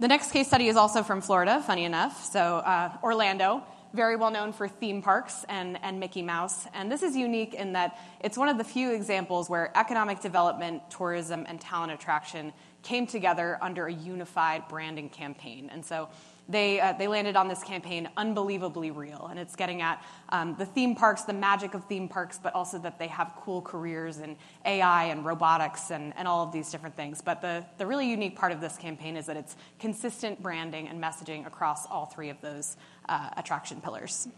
[0.00, 2.24] The next case study is also from Florida, funny enough.
[2.24, 3.62] So, uh, Orlando,
[3.92, 6.66] very well known for theme parks and, and Mickey Mouse.
[6.74, 10.82] And this is unique in that it's one of the few examples where economic development,
[10.90, 12.52] tourism, and talent attraction
[12.82, 15.70] came together under a unified branding campaign.
[15.72, 16.08] And so
[16.48, 19.28] they, uh, they landed on this campaign unbelievably real.
[19.30, 22.78] And it's getting at um, the theme parks, the magic of theme parks, but also
[22.80, 26.96] that they have cool careers in AI and robotics and, and all of these different
[26.96, 27.22] things.
[27.22, 31.02] But the, the really unique part of this campaign is that it's consistent branding and
[31.02, 32.76] messaging across all three of those
[33.08, 34.28] uh, attraction pillars.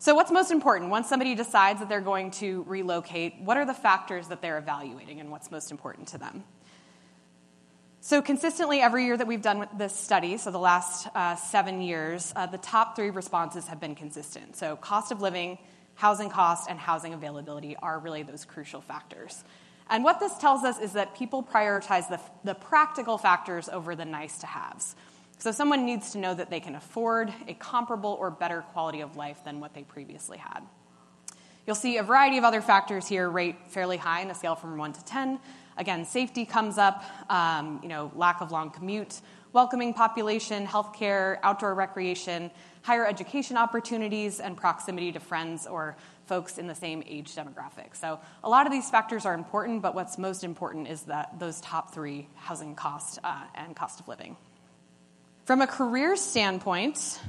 [0.00, 0.90] So, what's most important?
[0.90, 5.18] Once somebody decides that they're going to relocate, what are the factors that they're evaluating
[5.18, 6.44] and what's most important to them?
[8.08, 12.32] So, consistently, every year that we've done this study, so the last uh, seven years,
[12.34, 14.56] uh, the top three responses have been consistent.
[14.56, 15.58] So, cost of living,
[15.94, 19.44] housing cost, and housing availability are really those crucial factors.
[19.90, 24.06] And what this tells us is that people prioritize the, the practical factors over the
[24.06, 24.96] nice to haves.
[25.36, 29.16] So, someone needs to know that they can afford a comparable or better quality of
[29.16, 30.60] life than what they previously had.
[31.66, 34.78] You'll see a variety of other factors here rate fairly high in a scale from
[34.78, 35.38] 1 to 10.
[35.78, 39.20] Again, safety comes up, um, you know, lack of long commute,
[39.52, 42.50] welcoming population, healthcare, outdoor recreation,
[42.82, 47.94] higher education opportunities, and proximity to friends or folks in the same age demographic.
[47.94, 51.60] So a lot of these factors are important, but what's most important is that those
[51.60, 54.36] top three housing cost uh, and cost of living.
[55.46, 57.20] From a career standpoint,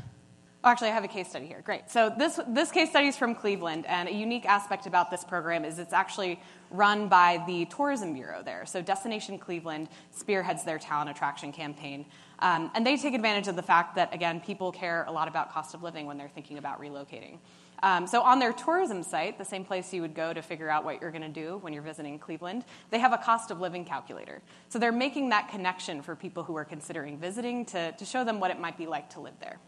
[0.63, 1.61] actually, I have a case study here.
[1.63, 1.89] Great.
[1.89, 5.63] So this, this case study is from Cleveland, and a unique aspect about this program
[5.63, 8.65] is it's actually run by the Tourism Bureau there.
[8.65, 12.05] So Destination Cleveland spearheads their talent attraction campaign.
[12.39, 15.51] Um, and they take advantage of the fact that, again, people care a lot about
[15.51, 17.39] cost of living when they're thinking about relocating.
[17.81, 20.83] Um, so on their tourism site, the same place you would go to figure out
[20.83, 23.85] what you're going to do when you're visiting Cleveland, they have a cost of living
[23.85, 24.41] calculator.
[24.67, 28.41] So they're making that connection for people who are considering visiting to, to show them
[28.41, 29.59] what it might be like to live there.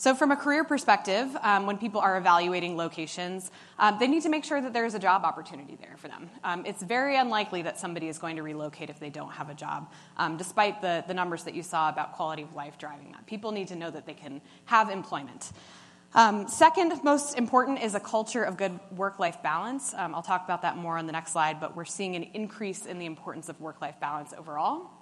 [0.00, 4.30] So, from a career perspective, um, when people are evaluating locations, um, they need to
[4.30, 6.30] make sure that there is a job opportunity there for them.
[6.42, 9.54] Um, it's very unlikely that somebody is going to relocate if they don't have a
[9.54, 13.26] job, um, despite the, the numbers that you saw about quality of life driving that.
[13.26, 15.52] People need to know that they can have employment.
[16.14, 19.92] Um, second, most important is a culture of good work life balance.
[19.92, 22.86] Um, I'll talk about that more on the next slide, but we're seeing an increase
[22.86, 24.92] in the importance of work life balance overall.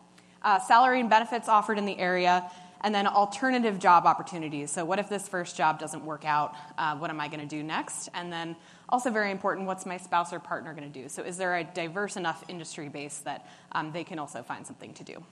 [0.42, 2.50] Uh, salary and benefits offered in the area
[2.82, 4.70] and then alternative job opportunities.
[4.70, 6.54] So, what if this first job doesn't work out?
[6.76, 8.08] Uh, what am I going to do next?
[8.14, 8.56] And then,
[8.88, 11.08] also very important, what's my spouse or partner going to do?
[11.08, 14.94] So, is there a diverse enough industry base that um, they can also find something
[14.94, 15.22] to do?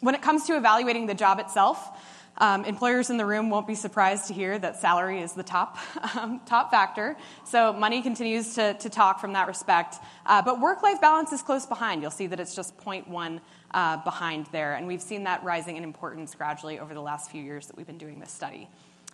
[0.00, 1.96] When it comes to evaluating the job itself,
[2.38, 5.76] um, employers in the room won't be surprised to hear that salary is the top,
[6.16, 7.16] um, top factor.
[7.44, 9.96] So money continues to, to talk from that respect.
[10.24, 12.00] Uh, but work life balance is close behind.
[12.00, 13.40] You'll see that it's just 0.1 uh,
[13.72, 14.74] behind there.
[14.74, 17.86] And we've seen that rising in importance gradually over the last few years that we've
[17.86, 18.68] been doing this study.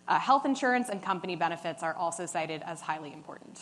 [0.07, 3.61] Uh, health insurance and company benefits are also cited as highly important.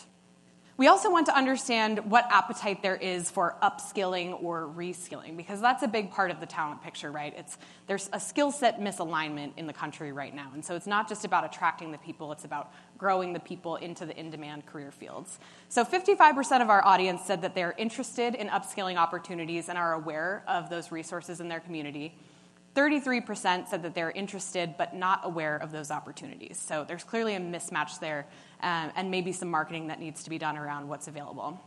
[0.77, 5.81] We also want to understand what appetite there is for upskilling or reskilling, because that's
[5.81, 7.33] a big part of the talent picture, right?
[7.35, 10.51] It's, there's a skill set misalignment in the country right now.
[10.53, 14.05] And so it's not just about attracting the people, it's about growing the people into
[14.05, 15.39] the in demand career fields.
[15.69, 20.43] So 55% of our audience said that they're interested in upskilling opportunities and are aware
[20.47, 22.15] of those resources in their community.
[22.75, 26.59] 33% said that they're interested but not aware of those opportunities.
[26.59, 28.27] So there's clearly a mismatch there
[28.61, 31.59] um, and maybe some marketing that needs to be done around what's available.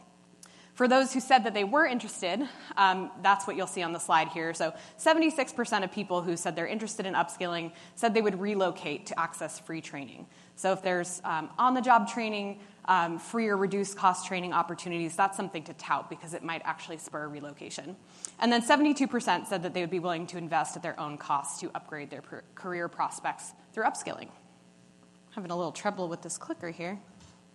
[0.75, 2.41] For those who said that they were interested,
[2.77, 4.55] um, that's what you'll see on the slide here.
[4.55, 9.21] So, 76% of people who said they're interested in upskilling said they would relocate to
[9.21, 10.27] access free training.
[10.61, 15.17] So, if there's um, on the job training, um, free or reduced cost training opportunities,
[15.17, 17.97] that's something to tout because it might actually spur relocation.
[18.41, 21.61] And then 72% said that they would be willing to invest at their own cost
[21.61, 22.23] to upgrade their
[22.55, 24.29] career prospects through upskilling
[25.35, 26.99] having a little trouble with this clicker here.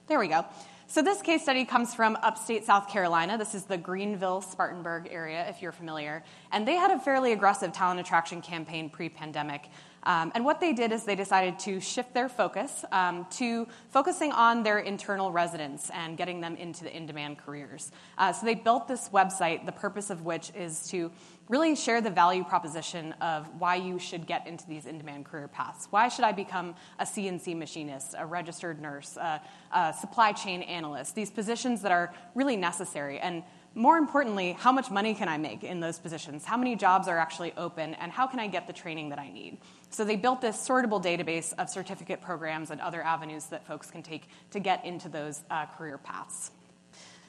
[0.07, 0.45] There we go.
[0.87, 3.39] So, this case study comes from upstate South Carolina.
[3.39, 6.23] This is the Greenville Spartanburg area, if you're familiar.
[6.51, 9.67] And they had a fairly aggressive talent attraction campaign pre pandemic.
[10.05, 14.31] Um, and what they did is they decided to shift their focus um, to focusing
[14.31, 17.91] on their internal residents and getting them into the in demand careers.
[18.17, 21.11] Uh, so they built this website, the purpose of which is to
[21.49, 25.47] really share the value proposition of why you should get into these in demand career
[25.47, 25.87] paths.
[25.91, 29.41] Why should I become a CNC machinist, a registered nurse, a,
[29.71, 31.13] a supply chain analyst?
[31.15, 33.19] These positions that are really necessary.
[33.19, 33.43] And
[33.75, 36.45] more importantly, how much money can I make in those positions?
[36.45, 37.93] How many jobs are actually open?
[37.95, 39.57] And how can I get the training that I need?
[39.95, 44.03] So they built this sortable database of certificate programs and other avenues that folks can
[44.03, 46.51] take to get into those uh, career paths.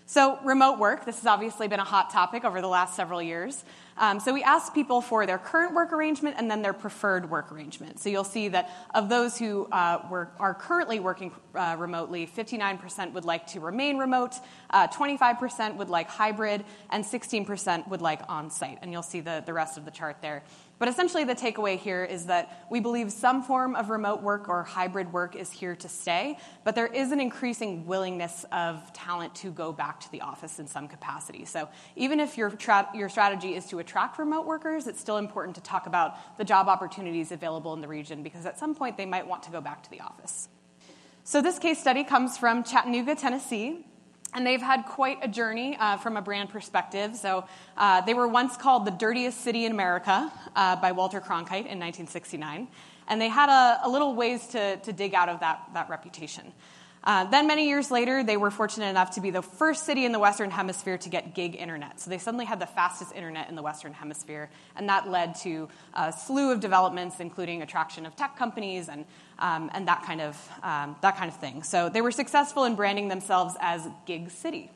[0.09, 3.65] So, remote work, this has obviously been a hot topic over the last several years.
[3.97, 7.51] Um, so, we asked people for their current work arrangement and then their preferred work
[7.51, 7.99] arrangement.
[7.99, 13.15] So, you'll see that of those who uh, were, are currently working uh, remotely, 59%
[13.15, 14.35] would like to remain remote,
[14.71, 18.79] uh, 25% would like hybrid, and 16% would like on site.
[18.83, 20.45] And you'll see the, the rest of the chart there.
[20.79, 24.63] But essentially, the takeaway here is that we believe some form of remote work or
[24.63, 29.51] hybrid work is here to stay, but there is an increasing willingness of talent to
[29.51, 31.47] go back to the office in some capacity.
[31.47, 35.55] So, even if your, tra- your strategy is to attract remote workers, it's still important
[35.55, 39.07] to talk about the job opportunities available in the region because at some point they
[39.07, 40.49] might want to go back to the office.
[41.25, 43.87] So, this case study comes from Chattanooga, Tennessee.
[44.37, 47.17] And they've had quite a journey uh, from a brand perspective.
[47.17, 51.65] So uh, they were once called the dirtiest city in America uh, by Walter Cronkite
[51.65, 52.69] in 1969.
[53.09, 56.53] And they had a, a little ways to, to dig out of that, that reputation.
[57.03, 60.13] Uh, then, many years later, they were fortunate enough to be the first city in
[60.13, 61.99] the Western Hemisphere to get gig internet.
[62.01, 65.69] So they suddenly had the fastest internet in the Western Hemisphere, and that led to
[65.95, 69.07] a slew of developments, including attraction of tech companies and,
[69.39, 71.63] um, and that, kind of, um, that kind of thing.
[71.63, 74.71] So they were successful in branding themselves as Gig City.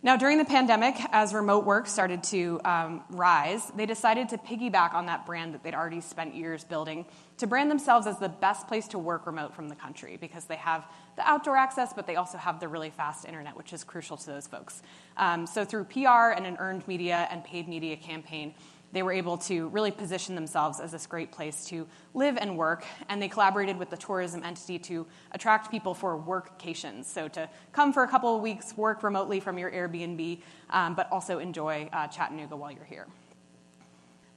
[0.00, 4.94] Now, during the pandemic, as remote work started to um, rise, they decided to piggyback
[4.94, 7.04] on that brand that they'd already spent years building
[7.38, 10.54] to brand themselves as the best place to work remote from the country because they
[10.54, 14.16] have the outdoor access, but they also have the really fast internet, which is crucial
[14.16, 14.82] to those folks.
[15.16, 18.54] Um, so, through PR and an earned media and paid media campaign,
[18.92, 22.84] they were able to really position themselves as this great place to live and work.
[23.08, 27.04] And they collaborated with the tourism entity to attract people for workcations.
[27.04, 31.10] So to come for a couple of weeks, work remotely from your Airbnb, um, but
[31.12, 33.06] also enjoy uh, Chattanooga while you're here.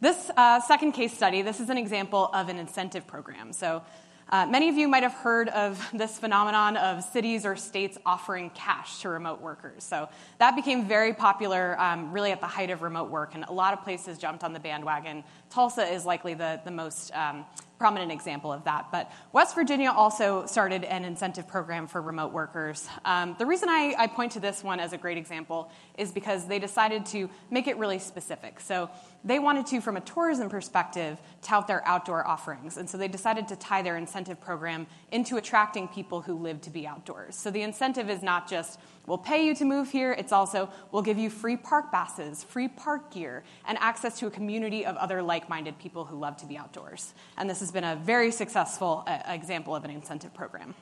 [0.02, 3.54] This uh, second case study, this is an example of an incentive program.
[3.54, 3.84] So
[4.32, 8.50] uh, many of you might have heard of this phenomenon of cities or states offering
[8.52, 9.84] cash to remote workers.
[9.84, 10.08] So
[10.38, 13.74] that became very popular um, really at the height of remote work, and a lot
[13.74, 15.24] of places jumped on the bandwagon.
[15.50, 17.46] Tulsa is likely the, the most um,
[17.82, 18.90] prominent example of that.
[18.92, 22.88] But West Virginia also started an incentive program for remote workers.
[23.06, 26.46] Um, the reason I, I, point to this one as a great example is because
[26.46, 28.60] they decided to make it really specific.
[28.60, 28.92] So
[29.24, 32.78] they wanted to, from a tourism perspective, tout their outdoor offerings.
[32.78, 36.70] And so they decided to tie their incentive program into attracting people who live to
[36.70, 37.36] be outdoors.
[37.36, 41.04] So the incentive is not just, we'll pay you to move here, it's also, we'll
[41.04, 45.22] give you free park passes, free park gear, and access to a community of other
[45.22, 47.14] like minded people who love to be outdoors.
[47.38, 50.74] And this has been a very successful uh, example of an incentive program.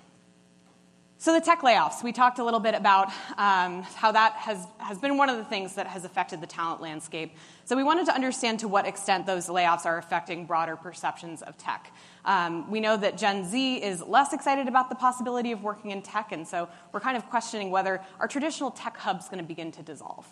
[1.21, 4.99] So, the tech layoffs, we talked a little bit about um, how that has, has
[4.99, 7.35] been one of the things that has affected the talent landscape.
[7.65, 11.57] So, we wanted to understand to what extent those layoffs are affecting broader perceptions of
[11.57, 11.91] tech.
[12.23, 16.01] Um, we know that Gen Z is less excited about the possibility of working in
[16.01, 19.47] tech, and so we're kind of questioning whether our traditional tech hub is going to
[19.47, 20.25] begin to dissolve.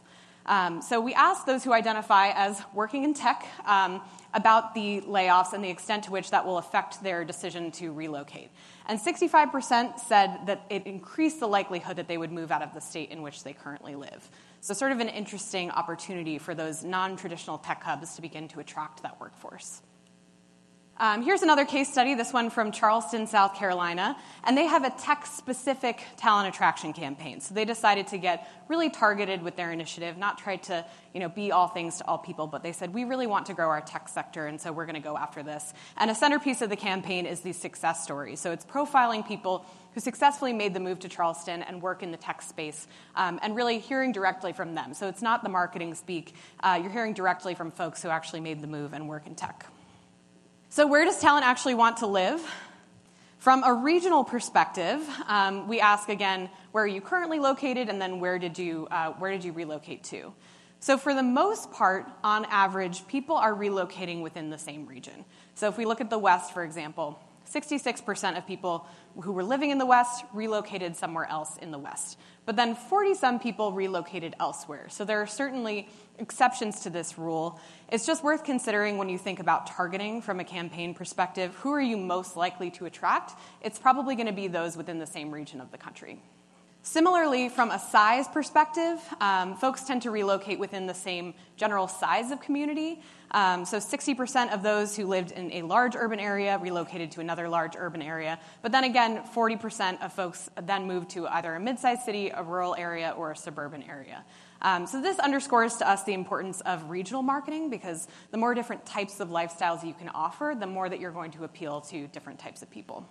[0.47, 4.01] Um, so we asked those who identify as working in tech um,
[4.33, 8.49] about the layoffs and the extent to which that will affect their decision to relocate.
[8.87, 12.79] And 65% said that it increased the likelihood that they would move out of the
[12.79, 14.29] state in which they currently live.
[14.61, 18.59] So, sort of an interesting opportunity for those non traditional tech hubs to begin to
[18.59, 19.81] attract that workforce.
[20.99, 24.89] Um, here's another case study, this one from Charleston, South Carolina, and they have a
[24.89, 27.39] tech specific talent attraction campaign.
[27.39, 30.83] So they decided to get really targeted with their initiative, not try to
[31.13, 33.53] you know, be all things to all people, but they said, we really want to
[33.53, 35.71] grow our tech sector, and so we're going to go after this.
[35.97, 38.39] And a centerpiece of the campaign is these success stories.
[38.39, 42.17] So it's profiling people who successfully made the move to Charleston and work in the
[42.17, 44.95] tech space, um, and really hearing directly from them.
[44.95, 48.61] So it's not the marketing speak, uh, you're hearing directly from folks who actually made
[48.61, 49.67] the move and work in tech.
[50.69, 52.41] So, where does talent actually want to live?
[53.37, 58.19] From a regional perspective, um, we ask again, where are you currently located, and then
[58.19, 60.33] where did you, uh, where did you relocate to?
[60.81, 65.23] So, for the most part, on average, people are relocating within the same region.
[65.55, 67.17] So, if we look at the West, for example,
[67.49, 68.85] 66% of people
[69.21, 72.17] who were living in the West relocated somewhere else in the West.
[72.45, 74.87] But then 40 some people relocated elsewhere.
[74.89, 75.87] So there are certainly
[76.19, 77.59] exceptions to this rule.
[77.89, 81.81] It's just worth considering when you think about targeting from a campaign perspective who are
[81.81, 83.31] you most likely to attract?
[83.61, 86.21] It's probably going to be those within the same region of the country.
[86.81, 92.31] Similarly, from a size perspective, um, folks tend to relocate within the same general size
[92.31, 93.01] of community.
[93.31, 97.47] Um, so 60% of those who lived in a large urban area relocated to another
[97.47, 98.37] large urban area.
[98.61, 102.75] But then again, 40% of folks then moved to either a mid-sized city, a rural
[102.75, 104.25] area, or a suburban area.
[104.61, 108.85] Um, so this underscores to us the importance of regional marketing because the more different
[108.85, 112.39] types of lifestyles you can offer, the more that you're going to appeal to different
[112.39, 113.07] types of people.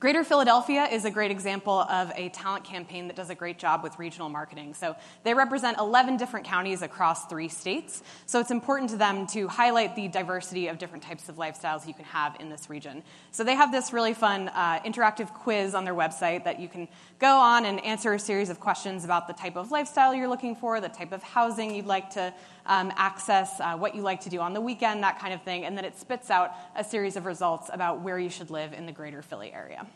[0.00, 3.82] Greater Philadelphia is a great example of a talent campaign that does a great job
[3.82, 4.72] with regional marketing.
[4.72, 4.94] So
[5.24, 8.04] they represent 11 different counties across three states.
[8.24, 11.94] So it's important to them to highlight the diversity of different types of lifestyles you
[11.94, 13.02] can have in this region.
[13.32, 16.86] So they have this really fun uh, interactive quiz on their website that you can
[17.18, 20.54] go on and answer a series of questions about the type of lifestyle you're looking
[20.54, 22.32] for, the type of housing you'd like to
[22.68, 25.64] um, access, uh, what you like to do on the weekend, that kind of thing.
[25.64, 28.86] And then it spits out a series of results about where you should live in
[28.86, 29.86] the greater Philly area.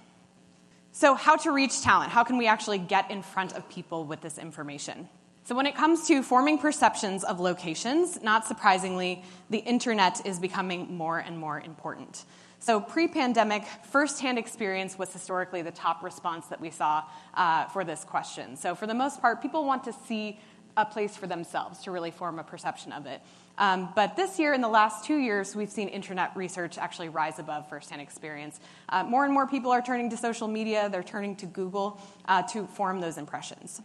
[0.91, 2.11] So, how to reach talent?
[2.11, 5.09] How can we actually get in front of people with this information?
[5.45, 10.95] So, when it comes to forming perceptions of locations, not surprisingly, the internet is becoming
[10.95, 12.25] more and more important.
[12.59, 17.05] So, pre pandemic, firsthand experience was historically the top response that we saw
[17.35, 18.57] uh, for this question.
[18.57, 20.39] So, for the most part, people want to see
[20.77, 23.21] a place for themselves to really form a perception of it.
[23.59, 27.39] Um, but this year, in the last two years, we've seen internet research actually rise
[27.39, 28.61] above firsthand experience.
[28.89, 32.43] Uh, more and more people are turning to social media, they're turning to Google uh,
[32.45, 33.83] to form those impressions.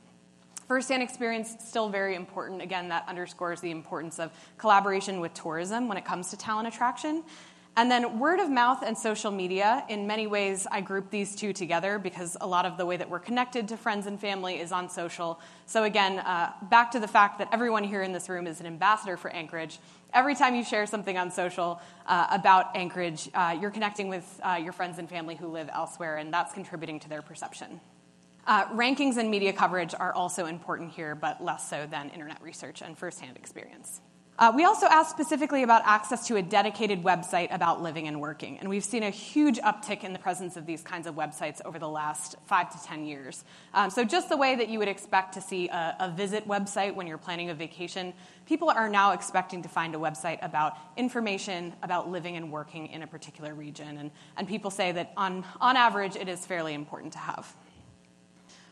[0.67, 2.61] Firsthand experience still very important.
[2.61, 7.23] Again, that underscores the importance of collaboration with tourism when it comes to talent attraction.
[7.77, 11.53] And then word of mouth and social media, in many ways, I group these two
[11.53, 14.71] together because a lot of the way that we're connected to friends and family is
[14.71, 15.39] on social.
[15.67, 18.65] So, again, uh, back to the fact that everyone here in this room is an
[18.65, 19.77] ambassador for Anchorage.
[20.11, 24.59] Every time you share something on social uh, about Anchorage, uh, you're connecting with uh,
[24.59, 27.79] your friends and family who live elsewhere, and that's contributing to their perception.
[28.47, 32.81] Uh, rankings and media coverage are also important here, but less so than internet research
[32.81, 34.01] and firsthand experience.
[34.39, 38.59] Uh, we also asked specifically about access to a dedicated website about living and working,
[38.59, 41.79] and we've seen a huge uptick in the presence of these kinds of websites over
[41.79, 43.43] the last five to ten years.
[43.73, 47.07] Um, so, just the way that you would expect to see a, visit website when
[47.07, 48.13] you're planning a vacation,
[48.45, 53.01] people are now expecting to find a website about information about living and working in
[53.01, 57.19] a particular region, and, people say that on, on average it is fairly important to
[57.19, 57.55] have.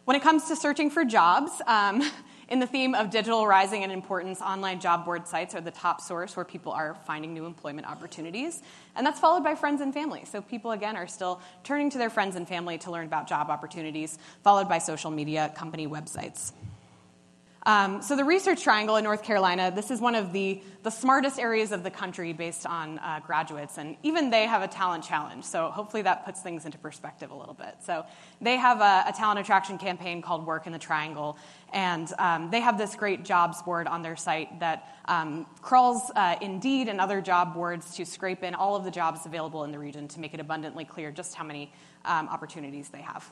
[0.06, 2.04] When it comes to searching for jobs, um,
[2.48, 6.00] in the theme of digital rising in importance, online job board sites are the top
[6.00, 8.62] source where people are finding new employment opportunities.
[8.96, 10.24] And that's followed by friends and family.
[10.26, 13.50] So people, again, are still turning to their friends and family to learn about job
[13.50, 16.52] opportunities, followed by social media company websites.
[17.68, 21.40] Um, so, the Research Triangle in North Carolina, this is one of the, the smartest
[21.40, 25.46] areas of the country based on uh, graduates, and even they have a talent challenge.
[25.46, 27.76] So, hopefully, that puts things into perspective a little bit.
[27.84, 28.06] So,
[28.40, 31.40] they have a, a talent attraction campaign called Work in the Triangle,
[31.74, 36.36] and um, they have this great jobs board on their site that um, crawls uh,
[36.42, 39.80] Indeed and other job boards to scrape in all of the jobs available in the
[39.80, 41.74] region to make it abundantly clear just how many
[42.06, 43.28] um, opportunities they have.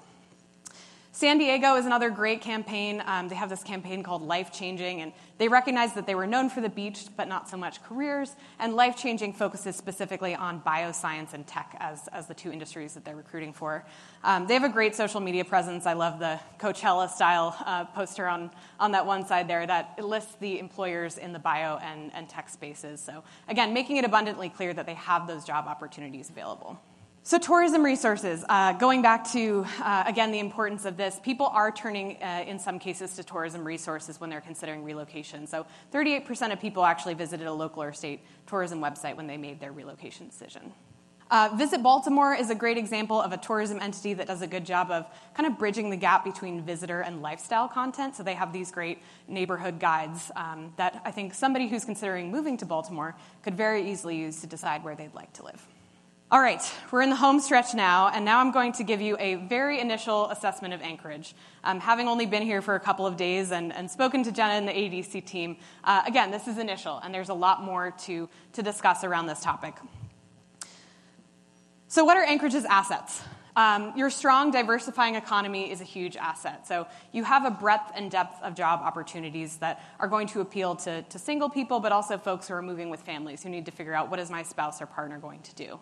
[1.16, 3.03] San Diego is another great campaign.
[3.05, 6.49] Um, they have this campaign called Life Changing, and they recognize that they were known
[6.49, 8.36] for the beach, but not so much careers.
[8.57, 13.05] And Life Changing focuses specifically on bioscience and tech as, as the two industries that
[13.05, 13.86] they're recruiting for.
[14.24, 15.86] Um, they have a great social media presence.
[15.86, 18.49] I love the Coachella style uh, poster on,
[18.80, 22.49] on that one side there that lists the employers in the bio and, and tech
[22.49, 22.99] spaces.
[22.99, 26.80] So, again, making it abundantly clear that they have those job opportunities available.
[27.26, 31.71] So, tourism resources, uh, going back to, uh, again, the importance of this, people are
[31.71, 35.47] turning, uh, in some cases, to tourism resources when they're considering relocation.
[35.47, 39.61] So, 38% of people actually visited a local or state tourism website when they made
[39.61, 40.74] their relocation decision.
[41.32, 44.65] Uh, Visit Baltimore is a great example of a tourism entity that does a good
[44.65, 48.17] job of kind of bridging the gap between visitor and lifestyle content.
[48.17, 52.57] So, they have these great neighborhood guides um, that I think somebody who's considering moving
[52.57, 55.65] to Baltimore could very easily use to decide where they'd like to live.
[56.34, 59.15] All right, we're in the home stretch now, and now I'm going to give you
[59.19, 61.36] a very initial assessment of Anchorage.
[61.63, 64.53] Um, having only been here for a couple of days and, and spoken to Jenna
[64.53, 68.27] and the AEDC team, uh, again, this is initial, and there's a lot more to,
[68.53, 69.75] to discuss around this topic.
[71.88, 73.21] So, what are Anchorage's assets?
[73.55, 76.67] Um, your strong, diversifying economy is a huge asset.
[76.67, 80.77] So, you have a breadth and depth of job opportunities that are going to appeal
[80.77, 83.71] to, to single people, but also folks who are moving with families who need to
[83.71, 85.79] figure out what is my spouse or partner going to do.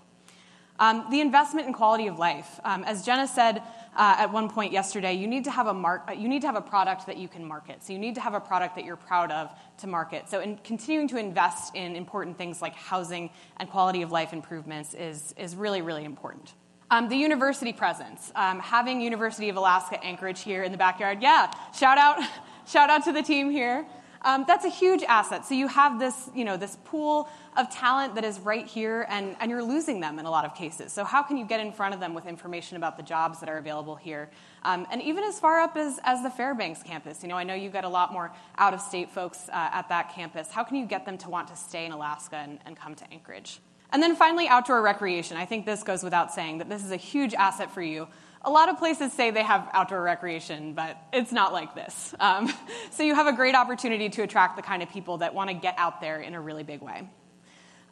[0.82, 2.60] Um, the investment in quality of life.
[2.64, 3.62] Um, as Jenna said
[3.96, 6.56] uh, at one point yesterday, you need, to have a mar- you need to have
[6.56, 7.84] a product that you can market.
[7.84, 10.28] So you need to have a product that you're proud of to market.
[10.28, 14.96] So in continuing to invest in important things like housing and quality of life improvements
[14.96, 16.52] is, is really, really important.
[16.90, 21.20] Um, the university presence, um, having University of Alaska Anchorage here in the backyard.
[21.22, 22.28] Yeah, shout out,
[22.66, 23.86] shout out to the team here.
[24.24, 25.45] Um, that's a huge asset.
[25.45, 29.36] So you have this, you know, this pool of talent that is right here, and,
[29.39, 30.93] and you're losing them in a lot of cases.
[30.93, 33.49] So how can you get in front of them with information about the jobs that
[33.49, 34.30] are available here?
[34.63, 37.55] Um, and even as far up as, as the Fairbanks campus, you know, I know
[37.55, 40.51] you've got a lot more out-of-state folks uh, at that campus.
[40.51, 43.11] How can you get them to want to stay in Alaska and, and come to
[43.11, 43.59] Anchorage?
[43.91, 45.36] And then finally, outdoor recreation.
[45.36, 48.07] I think this goes without saying that this is a huge asset for you.
[48.44, 52.16] A lot of places say they have outdoor recreation, but it's not like this.
[52.20, 52.52] Um,
[52.92, 55.54] so you have a great opportunity to attract the kind of people that want to
[55.54, 57.08] get out there in a really big way.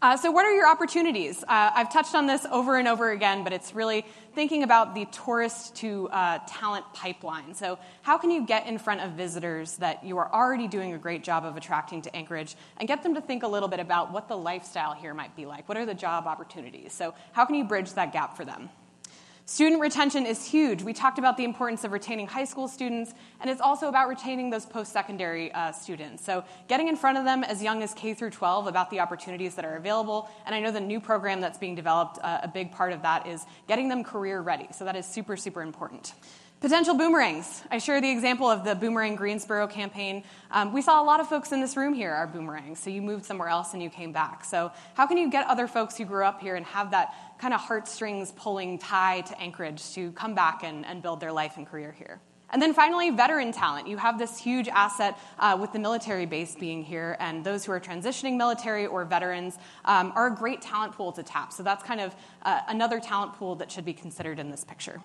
[0.02, 1.44] Uh, so, what are your opportunities?
[1.44, 5.04] Uh, I've touched on this over and over again, but it's really thinking about the
[5.06, 7.54] tourist to uh, talent pipeline.
[7.54, 10.98] So, how can you get in front of visitors that you are already doing a
[10.98, 14.14] great job of attracting to Anchorage and get them to think a little bit about
[14.14, 15.68] what the lifestyle here might be like?
[15.68, 16.94] What are the job opportunities?
[16.94, 18.70] So, how can you bridge that gap for them?
[19.50, 20.84] Student retention is huge.
[20.84, 24.52] We talked about the importance of retaining high school students, and it's also about retaining
[24.52, 26.24] those post secondary uh, students.
[26.24, 29.56] So, getting in front of them as young as K through 12 about the opportunities
[29.56, 30.30] that are available.
[30.46, 33.26] And I know the new program that's being developed, uh, a big part of that
[33.26, 34.68] is getting them career ready.
[34.72, 36.14] So, that is super, super important.
[36.62, 37.64] Potential boomerangs.
[37.72, 40.26] I share the example of the Boomerang Greensboro campaign.
[40.52, 43.02] Um, we saw a lot of folks in this room here are boomerangs, so you
[43.02, 44.44] moved somewhere else and you came back.
[44.44, 47.54] So, how can you get other folks who grew up here and have that kind
[47.54, 51.66] of heartstrings pulling tie to Anchorage to come back and, and build their life and
[51.66, 52.20] career here?
[52.50, 53.88] And then finally, veteran talent.
[53.88, 57.72] You have this huge asset uh, with the military base being here, and those who
[57.72, 61.54] are transitioning military or veterans um, are a great talent pool to tap.
[61.54, 65.00] So that's kind of uh, another talent pool that should be considered in this picture.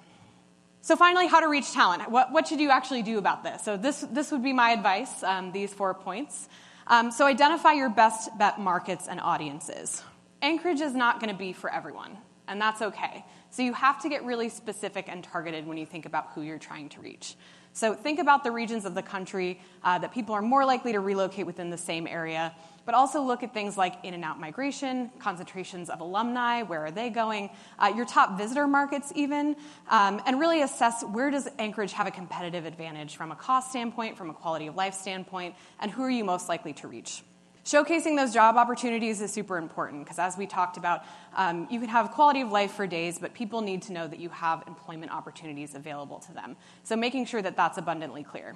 [0.84, 2.10] So, finally, how to reach talent.
[2.10, 3.64] What, what should you actually do about this?
[3.64, 6.46] So, this, this would be my advice, um, these four points.
[6.86, 10.02] Um, so, identify your best bet markets and audiences.
[10.42, 13.24] Anchorage is not going to be for everyone, and that's okay.
[13.48, 16.58] So, you have to get really specific and targeted when you think about who you're
[16.58, 17.34] trying to reach.
[17.74, 21.00] So, think about the regions of the country uh, that people are more likely to
[21.00, 22.54] relocate within the same area
[22.84, 26.90] but also look at things like in and out migration, concentrations of alumni, where are
[26.90, 29.56] they going, uh, your top visitor markets, even,
[29.88, 34.16] um, and really assess where does Anchorage have a competitive advantage from a cost standpoint,
[34.16, 37.22] from a quality of life standpoint, and who are you most likely to reach.
[37.64, 41.00] Showcasing those job opportunities is super important because, as we talked about,
[41.34, 44.20] um, you can have quality of life for days, but people need to know that
[44.20, 46.56] you have employment opportunities available to them.
[46.82, 48.54] So, making sure that that's abundantly clear.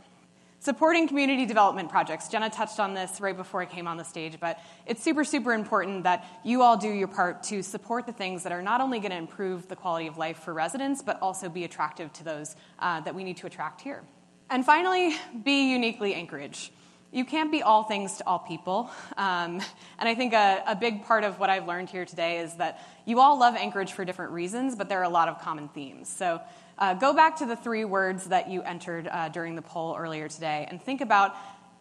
[0.60, 2.28] Supporting community development projects.
[2.28, 5.54] Jenna touched on this right before I came on the stage, but it's super, super
[5.54, 8.98] important that you all do your part to support the things that are not only
[8.98, 12.56] going to improve the quality of life for residents, but also be attractive to those
[12.80, 14.02] uh, that we need to attract here.
[14.50, 16.72] And finally, be uniquely Anchorage.
[17.10, 18.90] You can't be all things to all people.
[19.16, 19.62] Um,
[19.98, 22.86] and I think a, a big part of what I've learned here today is that
[23.06, 26.08] you all love Anchorage for different reasons, but there are a lot of common themes.
[26.10, 26.40] So
[26.78, 30.28] uh, go back to the three words that you entered uh, during the poll earlier
[30.28, 31.34] today and think about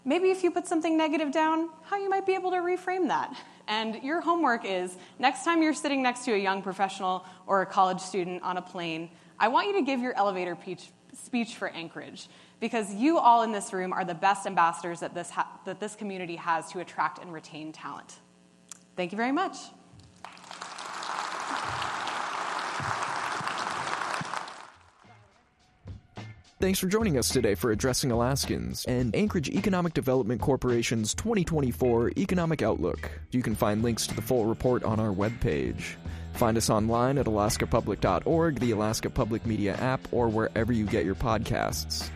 [0.06, 3.36] maybe if you put something negative down, how you might be able to reframe that.
[3.68, 7.66] And your homework is next time you're sitting next to a young professional or a
[7.66, 11.68] college student on a plane, I want you to give your elevator speech, speech for
[11.68, 12.30] Anchorage
[12.60, 15.96] because you all in this room are the best ambassadors that this, ha- that this
[15.96, 18.16] community has to attract and retain talent.
[18.96, 19.58] Thank you very much.
[26.60, 32.64] Thanks for joining us today for Addressing Alaskans and Anchorage Economic Development Corporation's 2024 Economic
[32.64, 33.12] Outlook.
[33.30, 35.98] You can find links to the full report on our webpage.
[36.34, 41.14] Find us online at alaskapublic.org, the Alaska Public Media app, or wherever you get your
[41.14, 42.10] podcasts.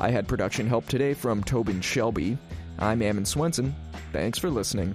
[0.00, 2.38] I had production help today from Tobin Shelby.
[2.78, 3.74] I'm Ammon Swenson.
[4.12, 4.94] Thanks for listening.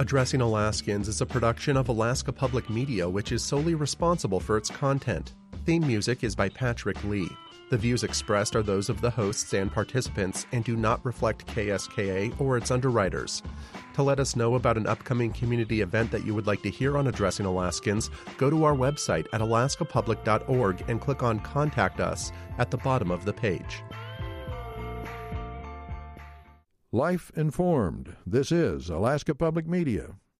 [0.00, 4.68] Addressing Alaskans is a production of Alaska Public Media, which is solely responsible for its
[4.68, 5.34] content.
[5.64, 7.28] Theme music is by Patrick Lee.
[7.72, 12.38] The views expressed are those of the hosts and participants and do not reflect KSKA
[12.38, 13.42] or its underwriters.
[13.94, 16.98] To let us know about an upcoming community event that you would like to hear
[16.98, 22.70] on Addressing Alaskans, go to our website at alaskapublic.org and click on Contact Us at
[22.70, 23.82] the bottom of the page.
[26.92, 28.16] Life informed.
[28.26, 30.16] This is Alaska Public Media.